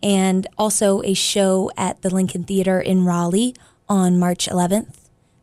And 0.02 0.48
also 0.58 1.00
a 1.02 1.14
show 1.14 1.70
at 1.76 2.02
the 2.02 2.10
Lincoln 2.10 2.42
Theater 2.42 2.80
in 2.80 3.04
Raleigh 3.04 3.54
on 3.88 4.18
March 4.18 4.48
11th. 4.48 4.96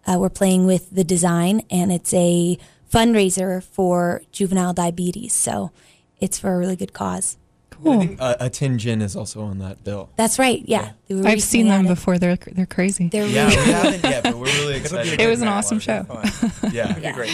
Uh, 0.05 0.17
we're 0.19 0.29
playing 0.29 0.65
with 0.65 0.89
The 0.89 1.05
Design, 1.05 1.61
and 1.69 1.93
it's 1.93 2.13
a 2.13 2.57
fundraiser 2.91 3.63
for 3.63 4.21
juvenile 4.31 4.73
diabetes. 4.73 5.33
So 5.33 5.71
it's 6.19 6.39
for 6.39 6.53
a 6.53 6.57
really 6.57 6.75
good 6.75 6.93
cause. 6.93 7.37
Cool. 7.69 7.93
I 7.93 7.97
think 8.05 8.21
uh, 8.21 8.35
a 8.41 8.49
tin 8.49 8.77
gin 8.77 9.01
is 9.01 9.15
also 9.15 9.41
on 9.41 9.59
that 9.59 9.83
bill. 9.85 10.09
That's 10.17 10.37
right. 10.37 10.61
Yeah. 10.65 10.91
They 11.07 11.15
were 11.15 11.27
I've 11.27 11.41
seen 11.41 11.67
them 11.69 11.85
at 11.85 11.89
before. 11.89 12.17
They're 12.17 12.35
they're 12.35 12.65
crazy. 12.65 13.07
They're 13.07 13.25
Yeah, 13.25 13.47
really 13.47 13.65
we 13.65 13.71
haven't 13.71 14.03
yet, 14.03 14.23
but 14.23 14.37
we're 14.37 14.45
really 14.47 14.75
excited. 14.81 15.21
It 15.21 15.27
was 15.27 15.41
an 15.41 15.47
awesome 15.47 15.79
show. 15.79 16.05
Yeah, 16.73 16.97
Yeah. 16.99 17.13
great. 17.13 17.31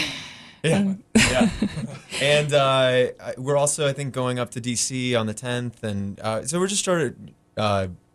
Yeah, 0.62 0.94
yeah. 1.16 1.50
And 2.22 2.52
uh, 2.54 3.08
we're 3.36 3.56
also, 3.56 3.86
I 3.88 3.92
think, 3.92 4.14
going 4.14 4.38
up 4.38 4.50
to 4.52 4.60
DC 4.60 5.18
on 5.18 5.26
the 5.26 5.34
10th, 5.34 5.82
and 5.82 6.18
uh, 6.20 6.44
so 6.46 6.58
we're 6.58 6.66
just 6.66 6.80
started 6.80 7.34
uh, 7.56 7.88
just 7.88 8.05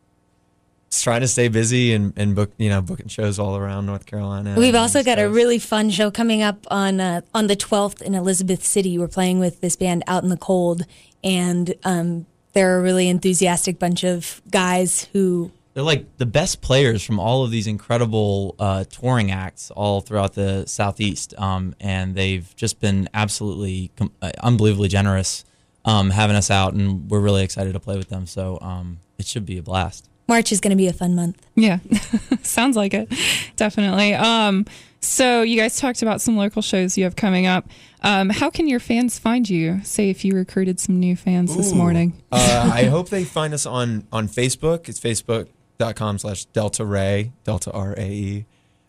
trying 0.99 1.21
to 1.21 1.27
stay 1.27 1.47
busy 1.47 1.93
and, 1.93 2.13
and 2.17 2.35
book 2.35 2.51
you 2.57 2.69
know 2.69 2.81
booking 2.81 3.07
shows 3.07 3.39
all 3.39 3.55
around 3.55 3.85
North 3.85 4.05
Carolina. 4.05 4.55
We've 4.57 4.75
also 4.75 5.03
got 5.03 5.19
a 5.19 5.29
really 5.29 5.59
fun 5.59 5.89
show 5.89 6.11
coming 6.11 6.41
up 6.41 6.67
on 6.69 6.99
uh, 6.99 7.21
on 7.33 7.47
the 7.47 7.55
12th 7.55 8.01
in 8.01 8.15
Elizabeth 8.15 8.63
City. 8.65 8.97
We're 8.97 9.07
playing 9.07 9.39
with 9.39 9.61
this 9.61 9.75
band 9.75 10.03
Out 10.07 10.23
in 10.23 10.29
the 10.29 10.37
Cold, 10.37 10.85
and 11.23 11.73
um, 11.83 12.25
they're 12.53 12.79
a 12.79 12.81
really 12.81 13.07
enthusiastic 13.07 13.79
bunch 13.79 14.03
of 14.03 14.41
guys 14.51 15.05
who 15.13 15.51
They're 15.73 15.83
like 15.83 16.17
the 16.17 16.25
best 16.25 16.61
players 16.61 17.03
from 17.03 17.19
all 17.19 17.45
of 17.45 17.51
these 17.51 17.67
incredible 17.67 18.55
uh, 18.59 18.83
touring 18.89 19.31
acts 19.31 19.71
all 19.71 20.01
throughout 20.01 20.33
the 20.33 20.65
southeast, 20.67 21.33
um, 21.37 21.75
and 21.79 22.15
they've 22.15 22.53
just 22.57 22.81
been 22.81 23.07
absolutely 23.13 23.91
com- 23.95 24.11
uh, 24.21 24.31
unbelievably 24.43 24.89
generous 24.89 25.45
um, 25.85 26.09
having 26.09 26.35
us 26.35 26.51
out, 26.51 26.73
and 26.73 27.09
we're 27.09 27.21
really 27.21 27.43
excited 27.43 27.73
to 27.73 27.79
play 27.79 27.97
with 27.97 28.09
them. 28.09 28.27
So 28.27 28.59
um, 28.61 28.99
it 29.17 29.25
should 29.25 29.45
be 29.45 29.57
a 29.57 29.63
blast. 29.63 30.09
March 30.27 30.51
is 30.51 30.59
going 30.59 30.71
to 30.71 30.77
be 30.77 30.87
a 30.87 30.93
fun 30.93 31.15
month. 31.15 31.45
Yeah, 31.55 31.79
sounds 32.41 32.75
like 32.75 32.93
it. 32.93 33.11
Definitely. 33.55 34.13
Um, 34.13 34.65
so 35.01 35.41
you 35.41 35.57
guys 35.57 35.77
talked 35.77 36.01
about 36.01 36.21
some 36.21 36.37
local 36.37 36.61
shows 36.61 36.97
you 36.97 37.03
have 37.05 37.15
coming 37.15 37.47
up. 37.47 37.67
Um, 38.03 38.29
how 38.29 38.49
can 38.49 38.67
your 38.67 38.79
fans 38.79 39.17
find 39.19 39.49
you? 39.49 39.81
Say 39.83 40.09
if 40.09 40.23
you 40.23 40.35
recruited 40.35 40.79
some 40.79 40.99
new 40.99 41.15
fans 41.15 41.55
this 41.57 41.73
morning. 41.73 42.21
uh, 42.31 42.69
I 42.73 42.85
hope 42.85 43.09
they 43.09 43.23
find 43.23 43.53
us 43.53 43.65
on 43.65 44.07
on 44.11 44.27
Facebook. 44.27 44.87
It's 44.89 44.99
facebook.com 44.99 46.19
slash 46.19 46.45
Delta 46.45 46.85
Rae, 46.85 47.31
Delta 47.43 47.71
R 47.71 47.93
A 47.97 48.09
E. 48.09 48.45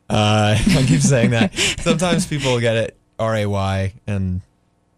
Uh, 0.08 0.56
I 0.66 0.84
keep 0.86 1.00
saying 1.00 1.30
that. 1.30 1.54
Sometimes 1.80 2.26
people 2.26 2.60
get 2.60 2.76
it 2.76 2.96
R 3.18 3.34
A 3.36 3.46
Y 3.46 3.94
and 4.06 4.42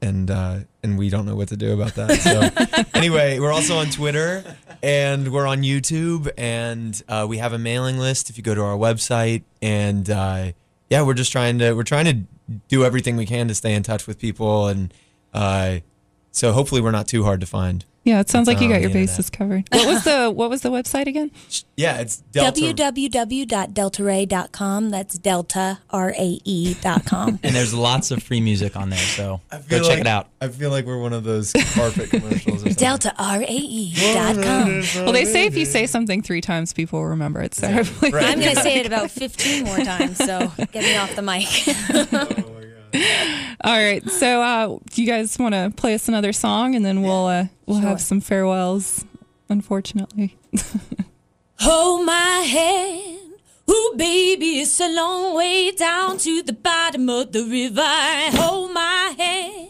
and 0.02 0.30
uh, 0.30 0.58
and 0.84 0.98
we 0.98 1.08
don't 1.08 1.26
know 1.26 1.34
what 1.34 1.48
to 1.48 1.56
do 1.56 1.72
about 1.72 1.94
that. 1.94 2.20
So 2.20 2.84
anyway, 2.98 3.40
we're 3.40 3.52
also 3.52 3.78
on 3.78 3.86
Twitter 3.86 4.44
and 4.82 5.32
we're 5.32 5.46
on 5.46 5.62
YouTube 5.62 6.30
and 6.36 7.02
uh, 7.08 7.26
we 7.28 7.38
have 7.38 7.52
a 7.52 7.58
mailing 7.58 7.98
list 7.98 8.30
if 8.30 8.36
you 8.36 8.44
go 8.44 8.54
to 8.54 8.62
our 8.62 8.76
website 8.76 9.42
and 9.62 10.08
uh, 10.08 10.52
yeah, 10.90 11.02
we're 11.02 11.14
just 11.14 11.32
trying 11.32 11.58
to 11.58 11.72
we're 11.72 11.82
trying 11.82 12.04
to 12.04 12.58
do 12.68 12.84
everything 12.84 13.16
we 13.16 13.26
can 13.26 13.48
to 13.48 13.54
stay 13.54 13.74
in 13.74 13.82
touch 13.82 14.06
with 14.06 14.18
people 14.18 14.68
and 14.68 14.92
uh, 15.32 15.78
so 16.30 16.52
hopefully 16.52 16.80
we're 16.80 16.90
not 16.90 17.08
too 17.08 17.24
hard 17.24 17.40
to 17.40 17.46
find. 17.46 17.84
Yeah, 18.04 18.20
it 18.20 18.28
sounds 18.28 18.46
like 18.46 18.60
you 18.60 18.66
oh, 18.66 18.72
got 18.72 18.80
your 18.82 18.90
internet. 18.90 19.08
bases 19.08 19.30
covered. 19.30 19.64
What 19.72 19.86
was 19.86 20.04
the 20.04 20.30
what 20.30 20.50
was 20.50 20.60
the 20.60 20.70
website 20.70 21.06
again? 21.06 21.30
Yeah, 21.76 21.98
it's 22.00 22.18
Delta. 22.18 22.60
www.deltarae.com. 22.60 24.90
That's 24.90 25.18
delta 25.18 25.78
r 25.90 26.10
a 26.16 26.38
e 26.44 26.74
dot 26.82 27.04
com. 27.06 27.38
And 27.42 27.54
there's 27.54 27.72
lots 27.74 28.10
of 28.10 28.22
free 28.22 28.40
music 28.40 28.76
on 28.76 28.90
there, 28.90 28.98
so 28.98 29.40
go 29.68 29.78
check 29.80 29.88
like- 29.88 29.98
it 30.00 30.06
out. 30.06 30.28
I 30.40 30.48
feel 30.48 30.70
like 30.70 30.84
we're 30.84 31.00
one 31.00 31.12
of 31.14 31.24
those 31.24 31.52
carpet 31.74 32.10
commercials. 32.10 32.56
Or 32.56 32.58
something. 32.58 32.74
delta 32.74 33.14
r 33.18 33.40
a 33.40 33.46
e 33.46 33.94
dot 34.14 34.36
com. 34.42 34.82
Well, 34.96 35.12
they 35.12 35.24
say 35.24 35.46
if 35.46 35.56
you 35.56 35.64
say 35.64 35.86
something 35.86 36.20
three 36.22 36.40
times, 36.42 36.72
people 36.74 37.00
will 37.00 37.06
remember 37.08 37.40
it. 37.40 37.54
So 37.54 37.66
hopefully, 37.68 38.12
Right. 38.12 38.24
I'm 38.26 38.38
going 38.40 38.54
to 38.54 38.60
say 38.62 38.78
it 38.80 38.86
about 38.86 39.10
15 39.10 39.64
more 39.64 39.78
times, 39.78 40.18
so 40.18 40.52
get 40.72 40.82
me 40.84 40.96
off 40.96 41.14
the 41.16 41.22
mic. 41.22 41.48
all 43.64 43.72
right. 43.76 44.08
So, 44.08 44.40
uh, 44.42 44.78
do 44.90 45.02
you 45.02 45.08
guys 45.08 45.38
want 45.38 45.54
to 45.54 45.72
play 45.76 45.94
us 45.94 46.08
another 46.08 46.32
song, 46.32 46.74
and 46.74 46.84
then 46.84 47.02
we'll 47.02 47.26
uh, 47.26 47.46
we'll 47.66 47.78
have 47.80 48.00
some 48.00 48.20
farewells. 48.20 49.04
Unfortunately, 49.48 50.36
Hold 51.60 52.06
my 52.06 52.12
hand. 52.46 53.20
Ooh, 53.70 53.94
baby, 53.96 54.60
it's 54.60 54.80
a 54.80 54.88
long 54.88 55.34
way 55.36 55.70
down 55.70 56.18
to 56.18 56.42
the 56.42 56.52
bottom 56.52 57.08
of 57.08 57.32
the 57.32 57.44
river. 57.44 57.82
Hold 58.38 58.72
my 58.72 59.14
hand. 59.16 59.68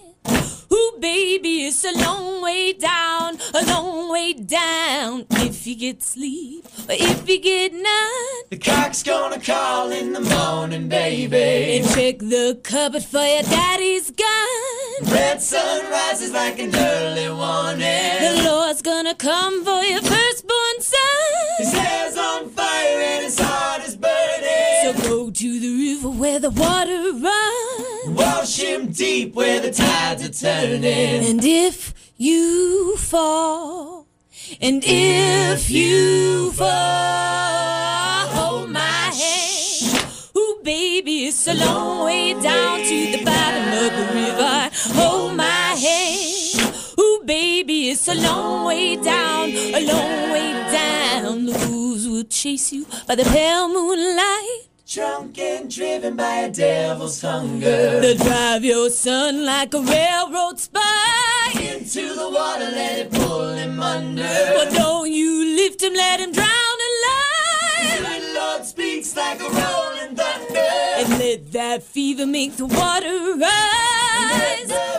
Ooh, 0.75 0.97
baby, 1.01 1.67
it's 1.67 1.85
a 1.85 1.93
long 1.93 2.43
way 2.43 2.73
down, 2.73 3.39
a 3.55 3.63
long 3.67 4.11
way 4.11 4.33
down. 4.33 5.25
If 5.31 5.67
you 5.69 5.77
get 5.77 6.03
sleep, 6.03 6.65
or 6.89 6.97
if 7.13 7.29
you 7.29 7.39
get 7.41 7.73
none, 7.73 8.43
The 8.51 8.57
cock's 8.59 9.03
gonna 9.05 9.39
call 9.41 9.91
in 9.93 10.13
the 10.15 10.21
morning, 10.21 10.89
baby. 10.89 11.77
and 11.79 11.85
check 11.95 12.19
the 12.19 12.59
cupboard 12.65 13.05
for 13.05 13.25
your 13.35 13.43
daddy's 13.45 14.11
gun. 14.11 15.13
Red 15.19 15.41
sun 15.41 15.81
rises 15.91 16.33
like 16.33 16.59
an 16.59 16.75
early 16.75 17.29
warning. 17.31 18.19
The 18.27 18.43
Lord's 18.51 18.83
gonna 18.83 19.15
come 19.15 19.65
for 19.65 19.83
your 19.85 20.03
firstborn 20.03 20.77
son. 20.81 21.31
His 21.59 21.73
hair's 21.73 22.17
on 22.17 22.49
fire 22.51 22.99
and 23.13 23.25
his 23.25 23.39
heart 23.39 23.83
is 23.87 23.97
burning. 23.97 24.81
So 24.83 24.93
go 25.09 25.31
to 25.31 25.61
the 25.61 25.73
river 25.89 26.11
where 26.11 26.41
the 26.41 26.51
water 26.51 27.01
runs. 27.13 28.09
Wash 28.21 28.59
him 28.61 28.89
deep 28.93 29.35
where 29.35 29.61
the 29.61 29.71
tides 30.05 30.29
are 30.29 30.47
turning. 30.47 31.25
And 31.31 31.45
if 31.45 31.95
you 32.17 32.97
fall, 32.97 34.07
and 34.61 34.83
if 34.85 35.71
you 35.71 36.53
fall, 36.53 38.27
hold 38.37 38.71
my 38.71 39.07
hand. 39.21 40.07
Ooh, 40.37 40.61
baby, 40.62 41.27
it's 41.27 41.47
a 41.49 41.55
long 41.55 42.05
way 42.05 42.35
down 42.35 42.81
to 42.81 42.99
the 43.14 43.25
bottom 43.25 43.67
of 43.85 43.90
the 43.99 44.07
river. 44.21 44.71
Hold 45.01 45.37
my 45.37 45.69
hand. 45.87 46.75
Ooh, 47.01 47.23
baby, 47.25 47.90
it's 47.90 48.09
a 48.09 48.14
long 48.14 48.67
way 48.67 48.97
down, 48.97 49.51
a 49.51 49.81
long 49.93 50.31
way 50.35 50.53
down. 50.81 51.47
The 51.47 51.69
wolves 51.71 52.07
will 52.07 52.25
chase 52.25 52.73
you 52.73 52.87
by 53.07 53.14
the 53.14 53.25
pale 53.25 53.69
moonlight. 53.69 54.74
Drunk 54.87 55.38
and 55.38 55.75
driven 55.75 56.14
by 56.14 56.40
a 56.40 56.51
devil's 56.51 57.20
hunger. 57.23 58.01
They'll 58.01 58.18
drive 58.18 58.64
your 58.64 58.90
son 58.90 59.47
like 59.47 59.73
a 59.73 59.81
railroad 59.81 60.61
spike. 60.61 61.57
Into 61.57 62.14
the 62.14 62.29
water, 62.31 62.66
let 62.70 62.99
it 62.99 63.11
pull 63.11 63.55
him 63.55 63.81
under. 63.81 64.23
But 64.23 64.75
don't 64.75 65.11
you 65.11 65.57
lift 65.57 65.83
him, 65.83 65.94
let 65.94 66.20
him 66.20 66.33
drown 66.33 66.47
alive. 66.49 67.99
The 67.99 68.35
Lord 68.35 68.64
speaks 68.66 69.16
like 69.16 69.40
a 69.40 69.44
rolling 69.44 70.16
thunder. 70.16 70.61
And 70.61 71.18
let 71.18 71.51
that 71.53 71.83
fever 71.83 72.27
make 72.27 72.57
the 72.57 72.66
water 72.66 73.37
rise. 73.38 74.93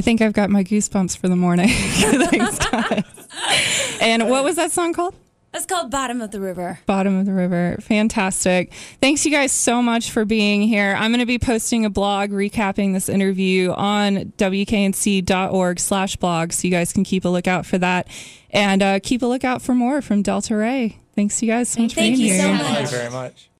I 0.00 0.02
think 0.02 0.22
I've 0.22 0.32
got 0.32 0.48
my 0.48 0.64
goosebumps 0.64 1.18
for 1.18 1.28
the 1.28 1.36
morning. 1.36 1.68
Thanks, 1.68 2.58
guys. 2.70 3.98
And 4.00 4.30
what 4.30 4.44
was 4.44 4.56
that 4.56 4.72
song 4.72 4.94
called? 4.94 5.14
That's 5.52 5.66
called 5.66 5.90
Bottom 5.90 6.22
of 6.22 6.30
the 6.30 6.40
River. 6.40 6.80
Bottom 6.86 7.18
of 7.18 7.26
the 7.26 7.34
River. 7.34 7.76
Fantastic. 7.82 8.72
Thanks, 9.02 9.26
you 9.26 9.30
guys, 9.30 9.52
so 9.52 9.82
much 9.82 10.10
for 10.10 10.24
being 10.24 10.62
here. 10.62 10.96
I'm 10.98 11.10
going 11.10 11.20
to 11.20 11.26
be 11.26 11.38
posting 11.38 11.84
a 11.84 11.90
blog 11.90 12.30
recapping 12.30 12.94
this 12.94 13.10
interview 13.10 13.72
on 13.72 14.32
wknc.org 14.38 15.78
slash 15.78 16.16
blog, 16.16 16.52
so 16.52 16.66
you 16.66 16.72
guys 16.72 16.94
can 16.94 17.04
keep 17.04 17.26
a 17.26 17.28
lookout 17.28 17.66
for 17.66 17.76
that. 17.76 18.08
And 18.48 18.82
uh, 18.82 19.00
keep 19.02 19.20
a 19.20 19.26
lookout 19.26 19.60
for 19.60 19.74
more 19.74 20.00
from 20.00 20.22
Delta 20.22 20.56
Rae. 20.56 20.96
Thanks, 21.14 21.42
you 21.42 21.48
guys, 21.48 21.68
so 21.68 21.82
much 21.82 21.92
for 21.92 22.00
being 22.00 22.14
here. 22.14 22.38
Thank 22.38 22.58
you 22.58 22.64
so 22.64 22.72
here. 22.72 22.80
much. 22.80 22.90
very 22.90 23.10
much. 23.10 23.49